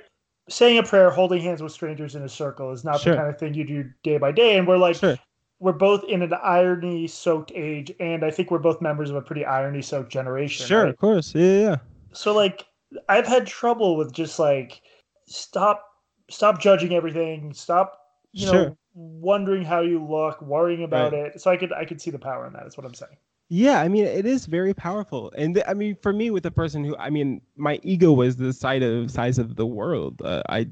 [0.49, 3.13] saying a prayer, holding hands with strangers in a circle is not sure.
[3.13, 4.57] the kind of thing you do day by day.
[4.57, 5.17] And we're like, sure.
[5.59, 9.21] we're both in an irony soaked age, and I think we're both members of a
[9.21, 10.65] pretty irony soaked generation.
[10.65, 10.89] Sure, right?
[10.89, 11.75] of course, yeah, yeah.
[12.13, 12.65] So like,
[13.09, 14.81] I've had trouble with just like
[15.27, 15.83] stop
[16.29, 17.99] stop judging everything, stop
[18.37, 18.77] you know sure.
[18.93, 21.35] wondering how you look, worrying about right.
[21.35, 21.41] it.
[21.41, 22.67] So I could I could see the power in that.
[22.67, 23.17] Is what I'm saying.
[23.49, 26.51] Yeah, I mean, it is very powerful, and th- I mean, for me, with a
[26.51, 30.21] person who, I mean, my ego was the size of size of the world.
[30.21, 30.67] Uh, I,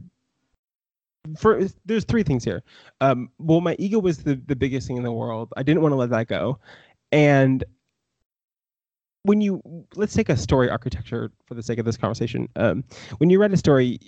[1.40, 2.64] for there's three things here.
[3.00, 5.54] Um, well, my ego was the the biggest thing in the world.
[5.56, 6.60] I didn't want to let that go,
[7.12, 7.64] and
[9.24, 9.62] when you
[9.96, 12.48] let's take a story architecture for the sake of this conversation.
[12.58, 12.84] Um,
[13.18, 14.00] when you write a story,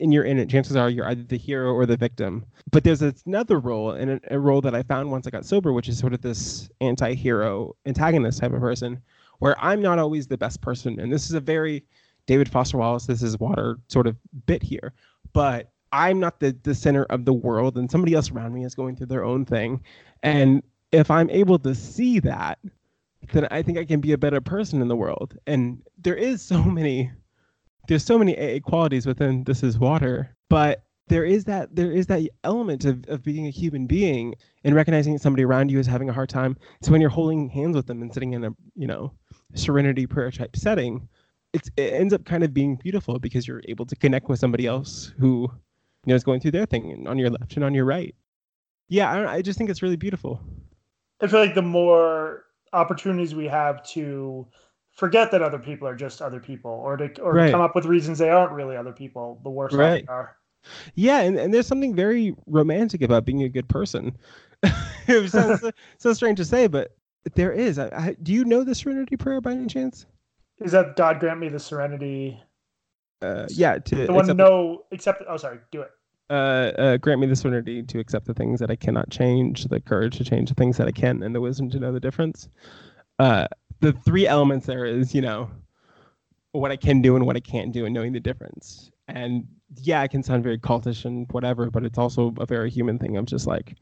[0.00, 2.44] and you're in it, chances are you're either the hero or the victim.
[2.70, 5.88] But there's another role, and a, role that I found once I got sober, which
[5.88, 9.00] is sort of this anti-hero antagonist type of person,
[9.38, 10.98] where I'm not always the best person.
[11.00, 11.84] And this is a very
[12.26, 14.16] David Foster Wallace, this is water sort of
[14.46, 14.92] bit here.
[15.32, 18.74] But I'm not the, the center of the world, and somebody else around me is
[18.74, 19.82] going through their own thing.
[20.22, 22.58] And if I'm able to see that,
[23.32, 25.36] then I think I can be a better person in the world.
[25.46, 27.10] And there is so many
[27.86, 32.06] there's so many AA qualities within this is water, but there is that there is
[32.06, 34.34] that element of, of being a human being
[34.64, 36.56] and recognizing that somebody around you is having a hard time.
[36.82, 39.12] So when you're holding hands with them and sitting in a you know
[39.54, 41.08] serenity prayer type setting,
[41.52, 44.66] it's it ends up kind of being beautiful because you're able to connect with somebody
[44.66, 45.42] else who
[46.04, 48.14] you know is going through their thing on your left and on your right.
[48.88, 50.40] Yeah, I, I just think it's really beautiful.
[51.20, 54.46] I feel like the more opportunities we have to
[54.96, 57.50] forget that other people are just other people or to or right.
[57.50, 60.06] come up with reasons they aren't really other people the worse right.
[60.06, 60.36] they are
[60.94, 64.16] yeah and, and there's something very romantic about being a good person
[65.06, 66.96] it sounds so, so, strange to say but
[67.34, 70.06] there is I, I, do you know the serenity prayer by any chance
[70.58, 72.40] is that god grant me the serenity
[73.22, 75.90] uh, yeah to the one no accept oh sorry do it
[76.28, 79.78] uh, uh, grant me the serenity to accept the things that I cannot change, the
[79.78, 82.48] courage to change the things that I can, and the wisdom to know the difference.
[83.20, 83.46] Uh,
[83.80, 85.50] the three elements there is you know
[86.52, 88.90] what I can do and what I can't do and knowing the difference.
[89.08, 89.46] And
[89.82, 93.16] yeah, it can sound very cultish and whatever, but it's also a very human thing
[93.16, 93.76] I'm just like,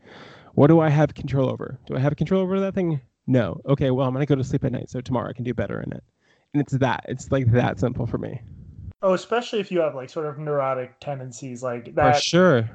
[0.54, 1.78] what do I have control over?
[1.86, 3.00] Do I have control over that thing?
[3.26, 3.60] No.
[3.66, 5.54] Okay, well, I'm going to go to sleep at night, so tomorrow I can do
[5.54, 6.04] better in it.
[6.52, 7.04] And it's that.
[7.08, 8.40] It's like that simple for me.
[9.02, 12.16] Oh, especially if you have like sort of neurotic tendencies like that.
[12.16, 12.70] For sure.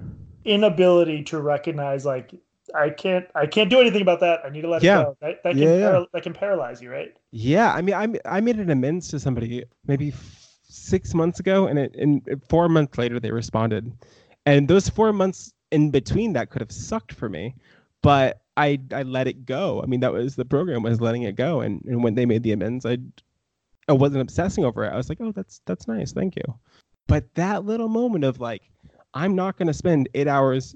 [0.45, 2.33] Inability to recognize like
[2.75, 4.41] I can't I can't do anything about that.
[4.45, 5.01] I need to let yeah.
[5.01, 5.17] it go.
[5.21, 6.03] That, that can yeah, yeah.
[6.13, 7.15] that can paralyze you, right?
[7.31, 10.13] Yeah, I mean, I I made an amends to somebody maybe
[10.63, 13.91] six months ago, and it and four months later they responded,
[14.45, 17.55] and those four months in between that could have sucked for me,
[18.01, 19.81] but I I let it go.
[19.81, 22.43] I mean, that was the program was letting it go, and and when they made
[22.43, 22.97] the amends, I
[23.87, 24.89] I wasn't obsessing over it.
[24.93, 26.59] I was like, oh, that's that's nice, thank you.
[27.07, 28.61] But that little moment of like,
[29.13, 30.75] I'm not going to spend eight hours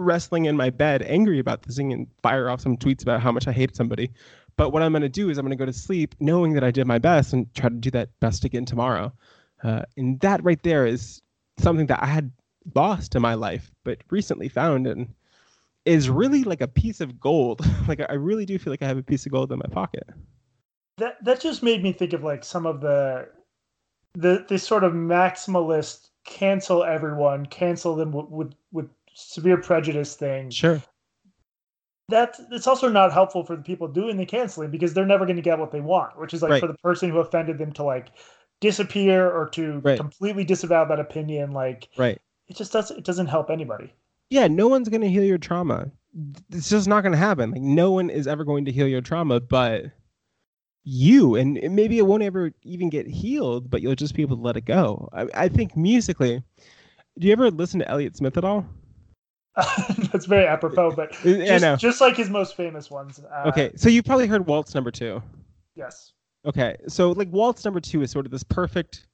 [0.00, 3.30] wrestling in my bed, angry about this thing, and fire off some tweets about how
[3.32, 4.10] much I hate somebody.
[4.56, 6.64] But what I'm going to do is I'm going to go to sleep knowing that
[6.64, 9.12] I did my best and try to do that best again tomorrow.
[9.62, 11.22] Uh, and that right there is
[11.58, 12.32] something that I had
[12.74, 15.14] lost in my life, but recently found and
[15.84, 17.64] is really like a piece of gold.
[17.88, 20.08] like I really do feel like I have a piece of gold in my pocket.
[20.98, 23.28] That that just made me think of like some of the
[24.14, 28.54] the this sort of maximalist cancel everyone, cancel them with with,
[29.28, 30.50] severe prejudice thing.
[30.50, 30.82] Sure.
[32.08, 35.36] That it's also not helpful for the people doing the canceling because they're never going
[35.36, 36.60] to get what they want, which is like right.
[36.60, 38.08] for the person who offended them to like
[38.60, 39.98] disappear or to right.
[39.98, 41.52] completely disavow that opinion.
[41.52, 42.20] Like, right.
[42.48, 42.98] It just doesn't.
[42.98, 43.92] It doesn't help anybody.
[44.28, 45.90] Yeah, no one's going to heal your trauma.
[46.50, 47.52] It's just not going to happen.
[47.52, 49.92] Like, no one is ever going to heal your trauma, but
[50.84, 54.42] you and maybe it won't ever even get healed but you'll just be able to
[54.42, 56.42] let it go I, I, think musically
[57.18, 58.64] do you ever listen to Elliott Smith at all
[60.12, 63.20] That's very apropos, but just, just like his most famous ones.
[63.20, 65.22] Uh, okay, so you probably heard Waltz Number Two.
[65.74, 66.12] Yes.
[66.46, 69.06] Okay, so like Waltz Number Two is sort of this perfect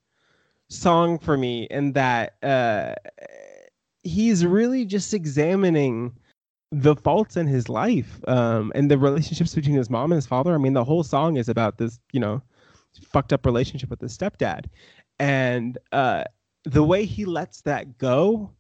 [0.69, 2.95] song for me in that uh,
[4.03, 6.13] he's really just examining
[6.73, 10.55] the faults in his life um, and the relationships between his mom and his father.
[10.55, 12.43] I mean, the whole song is about this, you know,
[13.01, 14.67] fucked up relationship with his stepdad,
[15.19, 16.25] and uh,
[16.65, 18.51] the way he lets that go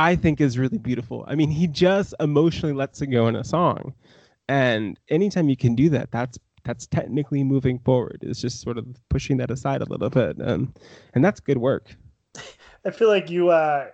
[0.00, 1.26] I think is really beautiful.
[1.28, 3.92] I mean, he just emotionally lets it go in a song.
[4.48, 8.18] And anytime you can do that, that's that's technically moving forward.
[8.22, 10.36] It's just sort of pushing that aside a little bit.
[10.42, 10.72] Um,
[11.14, 11.94] and that's good work.
[12.86, 13.88] I feel like you uh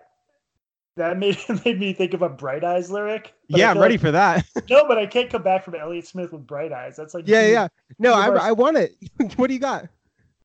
[0.96, 3.34] That made made me think of a Bright Eyes lyric.
[3.48, 4.46] Yeah, I'm ready like, for that.
[4.70, 6.94] no, but I can't come back from Elliott Smith with Bright Eyes.
[6.96, 7.68] That's like yeah, yeah.
[7.98, 8.94] No, I, I want it.
[9.34, 9.88] what do you got?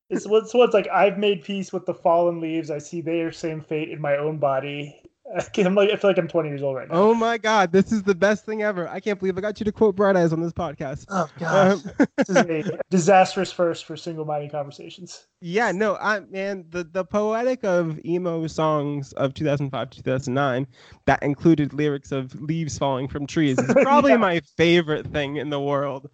[0.10, 0.88] It's what's what's like.
[0.88, 2.72] I've made peace with the fallen leaves.
[2.72, 5.01] I see their same fate in my own body.
[5.58, 6.96] I'm like, I feel like I'm 20 years old right now.
[6.96, 8.88] Oh my god, this is the best thing ever!
[8.88, 11.06] I can't believe I got you to quote Bright Eyes on this podcast.
[11.10, 15.28] Oh god, um, this is a disastrous first for Singal-Minded conversations.
[15.40, 20.68] Yeah, no, I man, the the poetic of emo songs of 2005 2009
[21.06, 24.18] that included lyrics of leaves falling from trees is probably yeah.
[24.18, 26.10] my favorite thing in the world.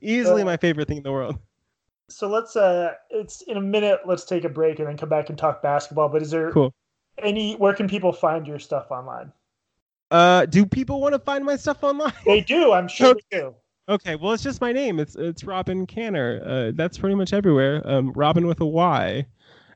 [0.00, 1.38] Easily uh, my favorite thing in the world.
[2.08, 4.00] So let's uh, it's in a minute.
[4.06, 6.08] Let's take a break and then come back and talk basketball.
[6.08, 6.72] But is there cool
[7.22, 9.32] any where can people find your stuff online?
[10.10, 12.12] Uh, do people want to find my stuff online?
[12.24, 12.72] They do.
[12.72, 13.20] I'm sure okay.
[13.30, 13.54] they do.
[13.88, 15.00] Okay, well, it's just my name.
[15.00, 16.42] It's it's Robyn Kanner.
[16.44, 17.82] Uh, that's pretty much everywhere.
[17.84, 19.26] Um, Robyn with a Y,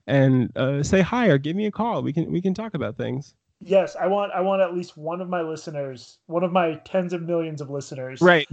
[0.06, 2.02] and uh, say hi or give me a call.
[2.02, 3.34] We can we can talk about things.
[3.60, 7.12] Yes, I want I want at least one of my listeners, one of my tens
[7.12, 8.46] of millions of listeners, right,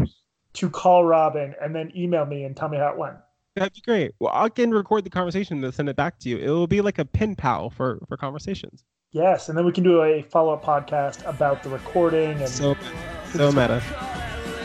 [0.53, 3.17] to call Robyn and then email me and tell me how it went.
[3.59, 4.13] That'd be great.
[4.19, 6.37] Well, I can record the conversation and send it back to you.
[6.37, 8.83] It will be like a pen pal for for conversations.
[9.11, 12.75] Yes, and then we can do a follow up podcast about the recording and so
[13.33, 13.81] so meta.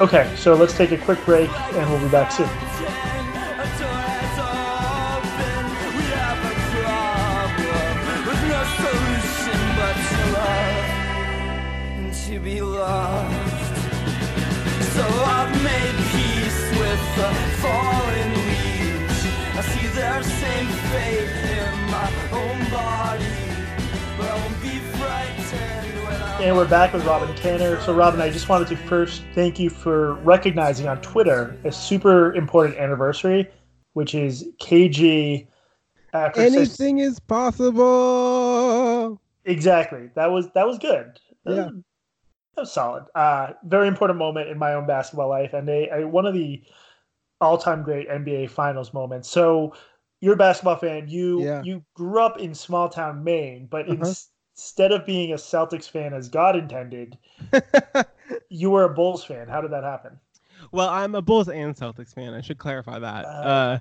[0.00, 2.48] Okay, so let's take a quick break and we'll be back soon.
[12.34, 13.76] to be loved.
[14.94, 17.93] So I've made peace with the fallen
[26.44, 27.82] And we're back with Robyn Kanner.
[27.86, 32.34] So, Robyn, I just wanted to first thank you for recognizing on Twitter a super
[32.34, 33.50] important anniversary,
[33.94, 35.46] which is KG.
[36.12, 39.18] Anything is possible.
[39.46, 40.10] Exactly.
[40.16, 41.18] That was that was good.
[41.46, 41.54] Yeah.
[41.54, 41.82] That
[42.58, 43.06] was solid.
[43.14, 46.62] Uh, very important moment in my own basketball life, and a, a one of the
[47.40, 49.30] all-time great NBA Finals moments.
[49.30, 49.72] So
[50.20, 51.08] you're a basketball fan.
[51.08, 51.62] You yeah.
[51.62, 54.12] you grew up in small town Maine, but uh-huh.
[54.54, 57.18] In, instead of being a Celtics fan as God intended,
[58.48, 59.48] you were a Bulls fan.
[59.48, 60.18] How did that happen?
[60.72, 62.34] Well, I'm a Bulls and Celtics fan.
[62.34, 63.24] I should clarify that.
[63.24, 63.78] Uh, uh,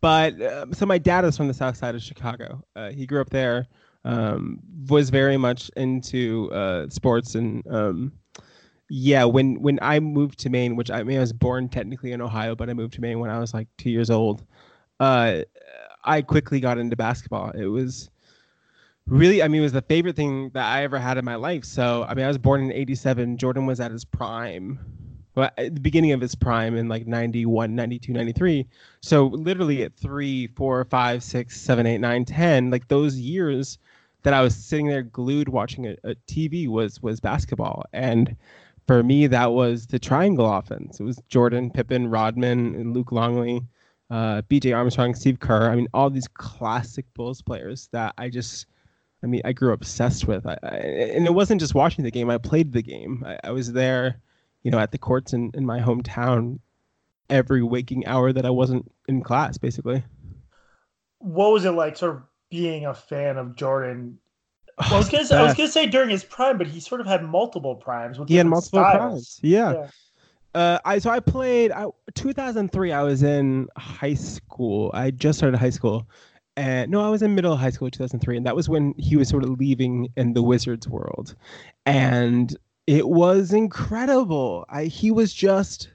[0.00, 2.62] but uh, so my dad is from the South Side of Chicago.
[2.76, 3.66] Uh, he grew up there.
[4.04, 8.12] Um, was very much into uh, sports and um,
[8.90, 12.22] yeah, when when I moved to Maine, which I mean I was born technically in
[12.22, 14.44] Ohio, but I moved to Maine when I was like two years old.
[15.00, 15.42] Uh,
[16.04, 17.50] I quickly got into basketball.
[17.50, 18.08] It was
[19.08, 21.64] really, I mean, it was the favorite thing that I ever had in my life.
[21.64, 23.36] So, I mean, I was born in '87.
[23.36, 24.78] Jordan was at his prime,
[25.34, 28.66] well, at the beginning of his prime in like 91, 92, 93.
[29.00, 33.78] So, literally at three, four, five, six, seven, eight, nine, ten, like those years
[34.22, 38.36] that I was sitting there glued watching a, a TV was was basketball and
[38.88, 40.98] for me, that was the triangle offense.
[40.98, 43.60] It was Jordan, Pippen, Rodman, and Luke Longley,
[44.10, 44.72] uh, B.J.
[44.72, 45.70] Armstrong, Steve Kerr.
[45.70, 48.66] I mean, all these classic Bulls players that I just,
[49.22, 50.46] I mean, I grew obsessed with.
[50.46, 53.24] I, I, and it wasn't just watching the game; I played the game.
[53.26, 54.20] I, I was there,
[54.62, 56.60] you know, at the courts in, in my hometown
[57.30, 60.02] every waking hour that I wasn't in class, basically.
[61.18, 64.18] What was it like, sort of being a fan of Jordan
[64.78, 67.00] well, I was gonna say, I was gonna say during his prime, but he sort
[67.00, 68.18] of had multiple primes.
[68.18, 68.96] With he had multiple styles.
[68.96, 69.40] primes.
[69.42, 69.72] Yeah.
[69.72, 69.88] yeah.
[70.54, 71.72] Uh, I so I played.
[71.72, 72.92] I, 2003.
[72.92, 74.92] I was in high school.
[74.94, 76.08] I just started high school,
[76.58, 79.28] and no, I was in middle high school 2003, and that was when he was
[79.28, 81.34] sort of leaving in the Wizards world,
[81.86, 82.56] and
[82.86, 84.66] it was incredible.
[84.68, 85.90] I he was just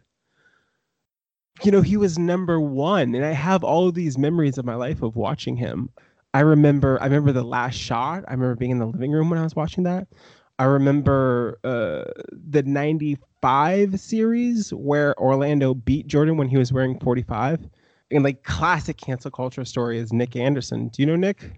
[1.61, 3.13] you know, he was number one.
[3.15, 5.89] And I have all of these memories of my life of watching him.
[6.33, 8.23] I remember I remember the last shot.
[8.27, 10.07] I remember being in the living room when I was watching that.
[10.59, 17.69] I remember uh, the 95 series where Orlando beat Jordan when he was wearing 45.
[18.13, 20.89] And like classic cancel culture story is Nick Anderson.
[20.89, 21.51] Do you know Nick?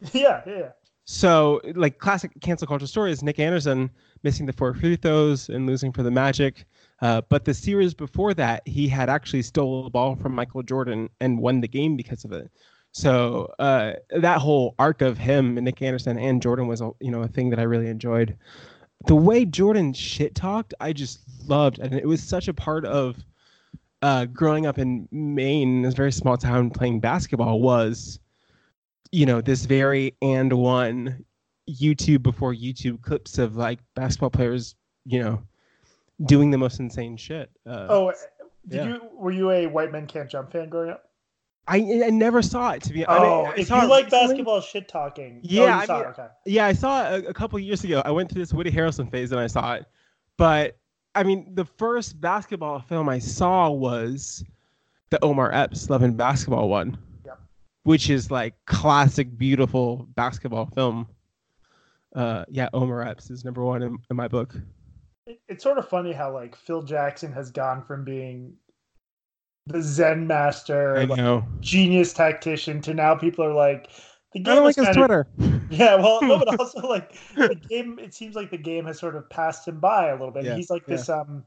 [0.12, 0.68] Yeah, yeah.
[1.06, 3.90] So like classic cancel culture story is Nick Anderson
[4.24, 6.66] missing the four free throws and losing for the Magic.
[7.00, 11.08] Uh, but the series before that, he had actually stole a ball from Michael Jordan
[11.20, 12.50] and won the game because of it.
[12.92, 17.10] So uh, that whole arc of him and Nick Anderson and Jordan was, a, you
[17.10, 18.36] know, a thing that I really enjoyed.
[19.06, 23.16] The way Jordan shit talked, I just loved, and it was such a part of
[24.02, 27.60] uh, growing up in Maine, this very small town, playing basketball.
[27.60, 28.18] Was
[29.12, 31.24] you know this very and one
[31.68, 34.74] YouTube before YouTube clips of like basketball players,
[35.04, 35.42] you know,
[36.26, 37.50] doing the most insane shit.
[37.66, 38.12] Uh, oh,
[38.68, 38.84] did yeah.
[38.84, 41.04] you were you a White Men Can't Jump fan growing up?
[41.68, 43.04] I I never saw it to be.
[43.06, 44.28] Oh, I mean, I if you like recently.
[44.28, 46.26] basketball shit talking, Yeah, oh, I saw mean- it, okay.
[46.44, 48.02] Yeah, I saw it a, a couple years ago.
[48.04, 49.86] I went through this Woody Harrelson phase and I saw it.
[50.36, 50.78] But
[51.16, 54.44] I mean, the first basketball film I saw was
[55.10, 57.40] the Omar Epps Love and Basketball one, Yep.
[57.84, 61.08] which is like classic, beautiful basketball film.
[62.14, 64.54] Uh, yeah, Omar Epps is number one in, in my book.
[65.26, 68.54] It- It's sort of funny how like Phil Jackson has gone from being
[69.66, 73.90] the Zen master, like, genius tactician, to now people are like
[74.36, 75.26] the I game don't like his kind of Twitter.
[75.70, 75.94] yeah.
[75.96, 77.98] Well, no, but also like the game.
[77.98, 80.44] It seems like the game has sort of passed him by a little bit.
[80.44, 80.96] Yeah, He's like yeah.
[80.96, 81.08] this.
[81.08, 81.44] Um,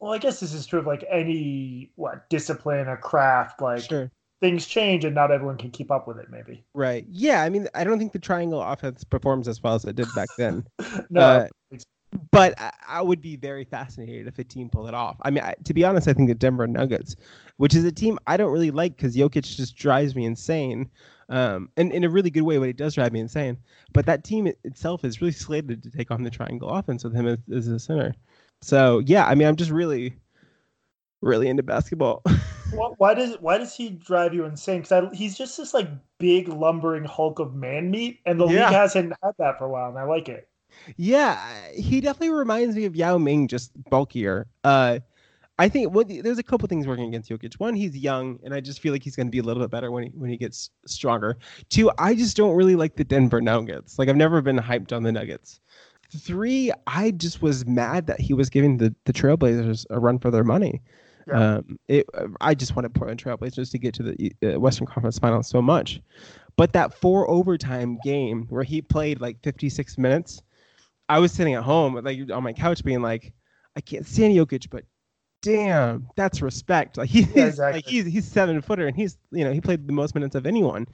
[0.00, 3.60] well, I guess this is true of like any what discipline or craft.
[3.60, 4.10] Like Sure.
[4.40, 6.28] things change, and not everyone can keep up with it.
[6.30, 7.06] Maybe Right.
[7.08, 7.42] Yeah.
[7.42, 10.28] I mean, I don't think the triangle offense performs as well as it did back
[10.36, 10.66] then.
[11.10, 11.20] no.
[11.20, 11.48] Uh,
[12.30, 15.16] but I, I would be very fascinated if a team pulled it off.
[15.22, 17.16] I mean, I, to be honest, I think the Denver Nuggets,
[17.56, 20.90] which is a team I don't really like because Jokic just drives me insane,
[21.32, 22.58] um, and in a really good way.
[22.58, 23.58] But it does drive me insane.
[23.92, 27.26] But that team itself is really slated to take on the triangle offense with him
[27.26, 28.14] as, as a center.
[28.60, 30.14] So yeah, I mean, I'm just really,
[31.20, 32.22] really into basketball.
[32.72, 34.82] Wh- why does why does he drive you insane?
[34.82, 38.66] Because he's just this like big lumbering hulk of man meat, and the Yeah.
[38.66, 40.48] league hasn't had that for a while, and I like it.
[40.96, 41.38] Yeah,
[41.74, 44.46] he definitely reminds me of Yao Ming, just bulkier.
[44.64, 45.00] Uh,
[45.58, 47.54] I think what there's a couple things working against Jokic.
[47.60, 49.70] One, he's young, and I just feel like he's going to be a little bit
[49.70, 51.38] better when he when he gets stronger.
[51.68, 53.98] Two, I just don't really like the Denver Nuggets.
[53.98, 55.60] Like I've never been hyped on the Nuggets.
[56.14, 60.30] Three, I just was mad that he was giving the the Trailblazers a run for
[60.30, 60.80] their money.
[61.28, 61.56] Yeah.
[61.56, 62.06] Um, it,
[62.40, 66.00] I just wanted Portland Trailblazers to get to the uh, Western Conference Finals so much,
[66.56, 70.42] but that four overtime game where he played like 56 minutes,
[71.08, 73.32] I was sitting at home like on my couch being like,
[73.76, 74.84] I can't stand Jokic, but
[75.42, 76.96] damn, that's respect.
[76.96, 77.72] Like he's exactly.
[77.78, 80.46] like he's he's seven footer and he's you know he played the most minutes of
[80.46, 80.86] anyone.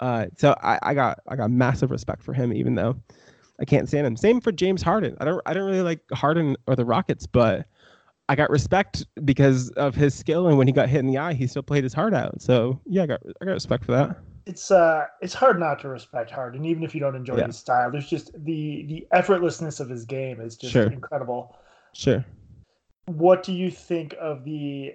[0.00, 2.96] Uh, so I, I got I got massive respect for him even though
[3.60, 4.16] I can't stand him.
[4.16, 5.16] Same for James Harden.
[5.20, 7.66] I don't I don't really like Harden or the Rockets, but
[8.28, 11.34] I got respect because of his skill and when he got hit in the eye,
[11.34, 12.40] he still played his heart out.
[12.40, 14.16] So yeah, I got I got respect for that.
[14.46, 17.46] It's uh, it's hard not to respect Harden, even if you don't enjoy Yeah.
[17.46, 17.90] his style.
[17.90, 20.86] There's just the the effortlessness of his game is just Sure.
[20.86, 21.56] incredible.
[21.94, 22.24] Sure.
[23.06, 24.94] What do you think of the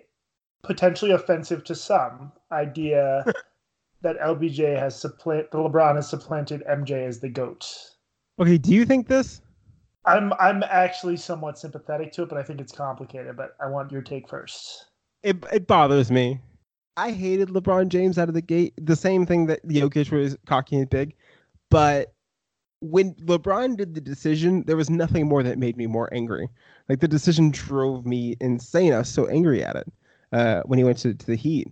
[0.64, 3.26] potentially offensive to some idea
[4.02, 7.68] that LBJ has supplant the LeBron has supplanted MJ as the goat?
[8.40, 9.42] Okay, do you think this?
[10.06, 13.38] I'm I'm actually somewhat sympathetic to it, but I think it's complicated.
[13.38, 14.86] But I want your take first.
[15.24, 16.40] It it bothers me.
[16.98, 18.74] I hated LeBron James out of the gate.
[18.78, 21.16] The same thing that Jokic was cocky and big,
[21.70, 22.14] but
[22.82, 26.50] when LeBron did the decision, there was nothing more that made me more angry.
[26.90, 28.92] Like the decision drove me insane.
[28.94, 29.88] I was so angry at it
[30.32, 31.72] uh, when he went to, to the Heat,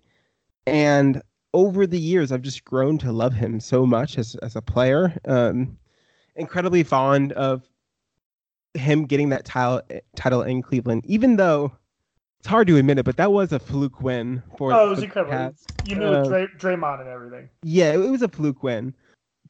[0.65, 1.21] and
[1.53, 5.17] over the years, I've just grown to love him so much as as a player.
[5.25, 5.77] Um,
[6.35, 7.67] incredibly fond of
[8.75, 9.81] him getting that title
[10.15, 11.71] title in Cleveland, even though
[12.39, 14.71] it's hard to admit it, but that was a fluke win for.
[14.71, 15.33] Oh, it was incredible.
[15.33, 15.63] Cavs.
[15.89, 17.49] You knew Uh, Dray, Draymond and everything.
[17.63, 18.93] Yeah, it was a fluke win,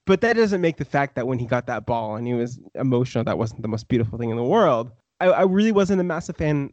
[0.05, 2.59] but that doesn't make the fact that when he got that ball and he was
[2.75, 4.91] emotional, that wasn't the most beautiful thing in the world.
[5.19, 6.71] I, I really wasn't a massive fan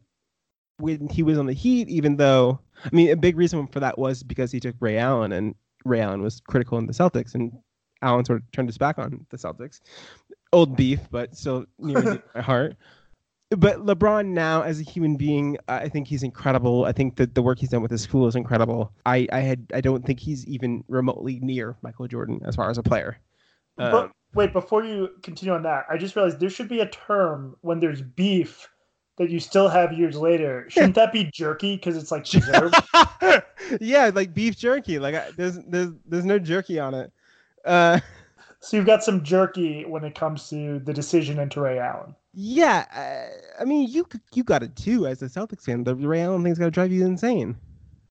[0.78, 3.98] when he was on the Heat, even though I mean a big reason for that
[3.98, 5.54] was because he took Ray Allen and
[5.84, 7.52] Ray Allen was critical in the Celtics and
[8.02, 9.80] Allen sort of turned his back on the Celtics.
[10.52, 12.76] Old beef, but still near my heart.
[13.50, 16.84] But LeBron now, as a human being, I think he's incredible.
[16.84, 18.92] I think that the work he's done with his school is incredible.
[19.04, 22.78] I, I had I don't think he's even remotely near Michael Jordan as far as
[22.78, 23.18] a player.
[23.76, 26.88] but Um, wait, before you continue on that, I just realized there should be a
[26.88, 28.68] term when there's beef
[29.16, 30.66] that you still have years later.
[30.70, 32.74] Shouldn't that be jerky because it's like preserved?
[33.80, 34.98] yeah, like beef jerky.
[34.98, 37.12] Like I, there's there's there's no jerky on it.
[37.64, 38.00] Uh,
[38.58, 42.16] so you've got some jerky when it comes to the decision into Ray Allen.
[42.36, 42.84] Yeah,
[43.58, 45.84] uh, I mean you you got it too as a Celtics fan.
[45.84, 47.56] The Ray Allen thing's gonna drive you insane.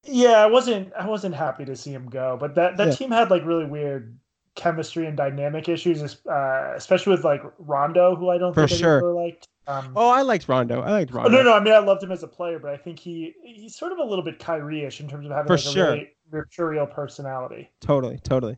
[0.04, 2.96] Yeah, I wasn't I wasn't happy to see him go, but that that Yeah.
[2.96, 4.20] team had like really weird
[4.56, 9.00] chemistry and dynamic issues, uh, especially with like Rondo, who I don't For think sure.
[9.00, 9.48] anyone really liked.
[9.68, 10.82] Um, Oh, I liked Rondo.
[10.82, 11.30] I liked Oh, Rondo.
[11.30, 11.54] no, no.
[11.54, 13.98] I mean, I loved him as a player, but I think he he's sort of
[13.98, 15.84] a little bit Kyrie-ish in terms of having For like sure.
[15.84, 17.72] a really mercurial personality.
[17.80, 18.58] Totally, totally.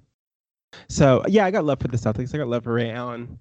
[0.90, 2.34] So yeah, I got love for the Celtics.
[2.34, 3.40] I got love for Ray Allen.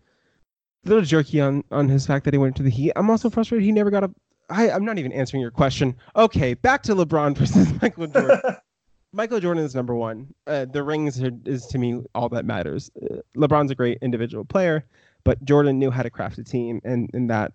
[0.84, 2.92] A little jerky on on his fact that he went to the Heat.
[2.96, 4.10] I'm also frustrated he never got a.
[4.48, 5.96] I, I'm not even answering your question.
[6.14, 8.40] Okay, back to LeBron versus Michael Jordan.
[9.12, 10.32] Michael Jordan is number one.
[10.46, 12.90] Uh, the rings are, is to me all that matters.
[13.02, 14.84] Uh, LeBron's a great individual player,
[15.24, 17.52] but Jordan knew how to craft a team, and and that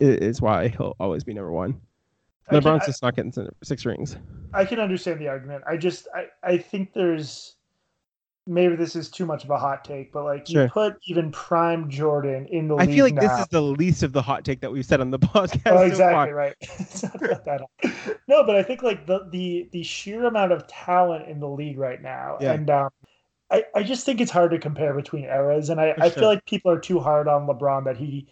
[0.00, 1.80] is why he'll always be number one.
[2.50, 3.32] LeBron's just not getting
[3.62, 4.16] six rings.
[4.54, 5.64] I can understand the argument.
[5.68, 7.56] I just I, I think there's
[8.48, 10.64] maybe this is too much of a hot take, but like sure.
[10.64, 13.20] you put even prime Jordan in the I feel like now.
[13.20, 15.60] this is the least of the hot take that we've said on the podcast.
[15.66, 16.32] Oh, exactly
[16.88, 18.18] so right.
[18.28, 21.78] no, but I think like the the the sheer amount of talent in the league
[21.78, 22.52] right now, yeah.
[22.52, 22.90] and um,
[23.50, 26.44] I I just think it's hard to compare between eras, and I I feel like
[26.46, 28.26] people are too hard on LeBron that he.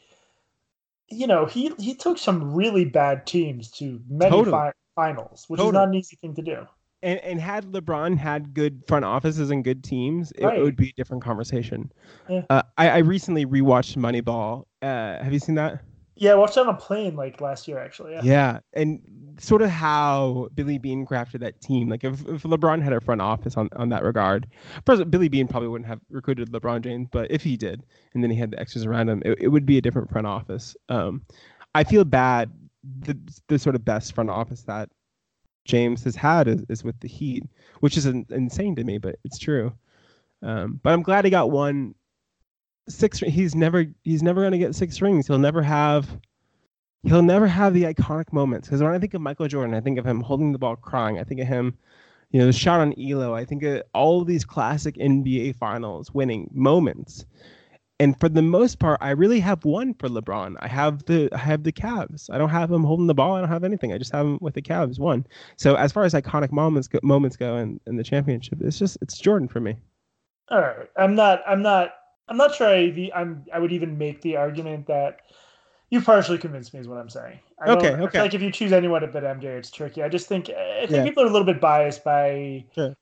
[1.08, 4.50] You know, he he took some really bad teams to many totally.
[4.50, 5.68] fi- finals, which totally.
[5.68, 6.66] is not an easy thing to do
[7.06, 10.58] and and had LeBron had good front offices and good teams, it, right.
[10.58, 11.92] it would be a different conversation.
[12.28, 12.42] Yeah.
[12.50, 14.64] Uh, I, I recently rewatched Moneyball.
[14.82, 15.82] Uh, have you seen that?
[16.16, 18.12] Yeah, I watched it on a plane like last year, actually.
[18.12, 18.20] Yeah.
[18.24, 19.00] Yeah, and
[19.38, 21.90] sort of how Billy Beane crafted that team.
[21.90, 24.46] Like if, if LeBron had a front office on, on that regard,
[24.84, 27.84] first Billy Beane probably wouldn't have recruited LeBron James, but if he did,
[28.14, 30.26] and then he had the extras around him, it, it would be a different front
[30.26, 30.74] office.
[30.88, 31.22] Um,
[31.74, 32.50] I feel bad
[33.00, 33.16] the
[33.48, 34.88] the sort of best front office that
[35.66, 37.44] James has had is, is with the Heat,
[37.80, 39.72] which is an, insane to me, but it's true.
[40.42, 41.94] Um, but I'm glad he got one
[42.88, 43.18] six.
[43.18, 45.26] He's never he's never going to get six rings.
[45.26, 46.08] He'll never have
[47.02, 48.68] he'll never have the iconic moments.
[48.68, 51.18] Because when I think of Michael Jordan, I think of him holding the ball, crying.
[51.18, 51.76] I think of him,
[52.30, 53.32] you know, the shot on Ehlo.
[53.32, 57.24] I think of all of these classic NBA Finals winning moments
[57.98, 60.56] and for the most part, I really have one for LeBron.
[60.60, 62.28] I have the I have the Cavs.
[62.30, 63.36] I don't have him holding the ball.
[63.36, 63.92] I don't have anything.
[63.92, 64.98] I just have him with the Cavs.
[64.98, 65.26] One.
[65.56, 68.98] So as far as iconic moments go, moments go in, in the championship, it's just
[69.00, 69.76] it's Jordan for me.
[70.50, 71.42] All right, I'm not.
[71.46, 71.94] I'm not.
[72.28, 72.68] I'm not sure.
[72.68, 73.44] I, I'm.
[73.52, 75.20] I would even make the argument that
[75.88, 77.38] you partially convinced me is what I'm saying.
[77.64, 77.92] I okay.
[77.92, 78.20] Okay.
[78.20, 80.02] like if you choose anyone to bet MJ, it's tricky.
[80.02, 81.04] I just think I think yeah.
[81.04, 82.94] people are a little bit biased by sure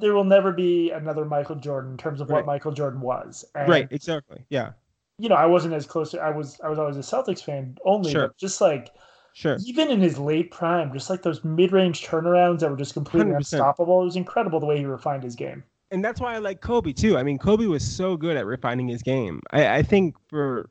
[0.00, 2.36] there will never be another Michael Jordan in terms of right.
[2.36, 3.44] what Michael Jordan was.
[3.54, 4.44] And, right, exactly.
[4.48, 4.72] Yeah.
[5.18, 7.76] You know, I wasn't as close to I was I was always a Celtics fan
[7.84, 8.28] only, sure.
[8.28, 8.90] but just like
[9.32, 9.56] Sure.
[9.64, 13.36] Even in his late prime, just like those mid-range turnarounds that were just completely 100%.
[13.36, 14.02] unstoppable.
[14.02, 15.62] It was incredible the way he refined his game.
[15.92, 17.16] And that's why I like Kobe too.
[17.16, 19.40] I mean, Kobe was so good at refining his game.
[19.50, 20.70] I, I think for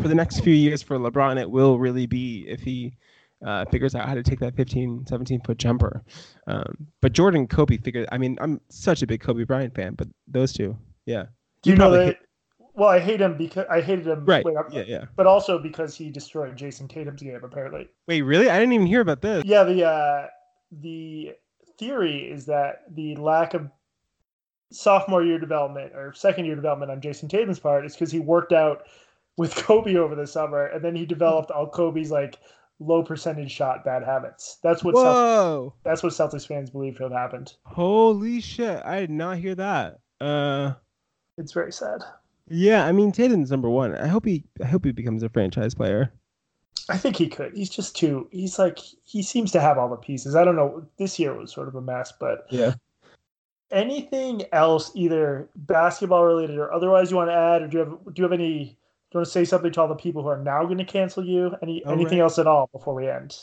[0.00, 2.94] for the next few years for LeBron, it will really be if he
[3.46, 6.02] uh, figures out how to take that 15, 17 foot jumper.
[6.46, 8.08] Um, but Jordan Kobe figured.
[8.12, 10.76] I mean, I'm such a big Kobe Bryant fan, but those two,
[11.06, 11.24] yeah.
[11.62, 12.04] Do you, know that?
[12.04, 12.16] Hate...
[12.74, 14.24] Well, I hate him because I hated him.
[14.24, 14.44] Right.
[14.44, 15.04] Wait, yeah, yeah.
[15.16, 17.40] But also because he destroyed Jayson Tatum's game.
[17.42, 17.88] Apparently.
[18.06, 18.48] Wait, really?
[18.48, 19.44] I didn't even hear about this.
[19.44, 19.64] Yeah.
[19.64, 20.26] The uh,
[20.72, 21.32] the
[21.78, 23.70] theory is that the lack of
[24.72, 28.52] sophomore year development or second year development on Jayson Tatum's part is because he worked
[28.52, 28.84] out
[29.36, 32.38] with Kobe over the summer, and then he developed all Kobe's like
[32.80, 34.58] low percentage shot bad habits.
[34.62, 35.74] That's what Whoa.
[35.76, 37.54] Celtics, that's what Celtics fans believe to have happened.
[37.64, 38.84] Holy shit!
[38.84, 40.00] I did not hear that.
[40.20, 40.72] Uh,
[41.38, 42.02] it's very sad.
[42.48, 43.94] Yeah, I mean Tatum's number one.
[43.94, 46.12] I hope he I hope he becomes a franchise player.
[46.88, 47.54] I think he could.
[47.54, 48.28] He's just too.
[48.32, 50.34] He's like he seems to have all the pieces.
[50.34, 50.84] I don't know.
[50.98, 52.74] This year was sort of a mess, but yeah.
[53.70, 57.98] Anything else, either basketball related or otherwise, you want to add, or do you have
[58.06, 58.76] do you have any
[59.12, 61.24] you want to say something to all the people who are now going to cancel
[61.24, 61.54] you?
[61.62, 62.24] Any oh, anything right.
[62.24, 63.36] else at all before we end?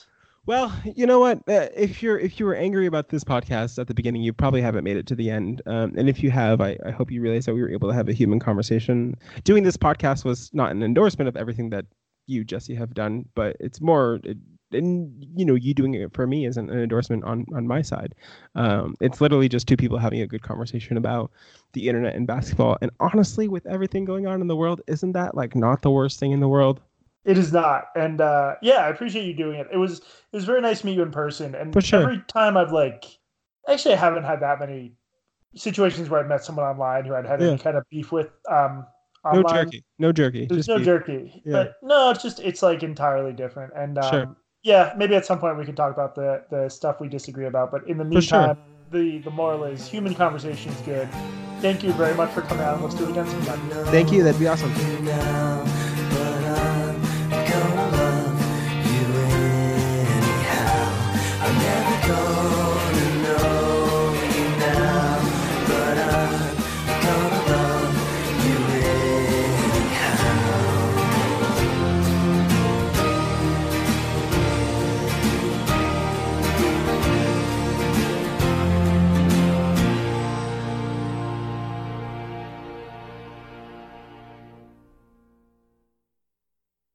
[0.46, 1.40] Well, you know what?
[1.40, 4.62] Uh, if you're if you were angry about this podcast at the beginning, you probably
[4.62, 5.62] haven't made it to the end.
[5.66, 7.94] Um, and if you have, I, I hope you realize that we were able to
[7.94, 9.16] have a human conversation.
[9.44, 11.86] Doing this podcast was not an endorsement of everything that
[12.28, 14.22] you, Jesse, have done, but it's more.
[14.24, 14.38] It,
[14.72, 18.14] and you know you doing it for me isn't an endorsement on on my side.
[18.56, 21.32] Um, it's literally just two people having a good conversation about
[21.74, 22.78] the internet and basketball.
[22.82, 26.20] And honestly with everything going on in the world isn't that like not the worst
[26.20, 26.82] thing in the world?
[27.26, 27.86] It is not.
[27.96, 29.68] And uh, yeah i appreciate you doing it.
[29.72, 31.56] It was it was very nice to meet you in person.
[31.56, 32.02] And sure.
[32.02, 33.06] every time i've like
[33.70, 34.94] actually i haven't had that many
[35.56, 37.48] situations where i've met someone online who i'd had yeah.
[37.48, 38.86] any kind of beef with um
[39.24, 39.44] online.
[39.44, 39.84] no jerky.
[40.00, 40.46] No jerky.
[40.46, 40.86] There's just no beef.
[40.86, 41.42] jerky.
[41.46, 41.54] Yeah.
[41.54, 43.74] but no it's just it's like entirely different.
[43.76, 47.00] And um, sure yeah, maybe at some point we could talk about the the stuff
[47.00, 47.72] we disagree about.
[47.72, 48.58] But in the meantime, sure.
[48.92, 51.10] the the moral is human conversation is good.
[51.62, 52.82] Thank you very much for coming out.
[52.82, 53.70] Let's do it again sometime.
[53.86, 54.24] Thank you.
[54.24, 55.64] That'd be awesome.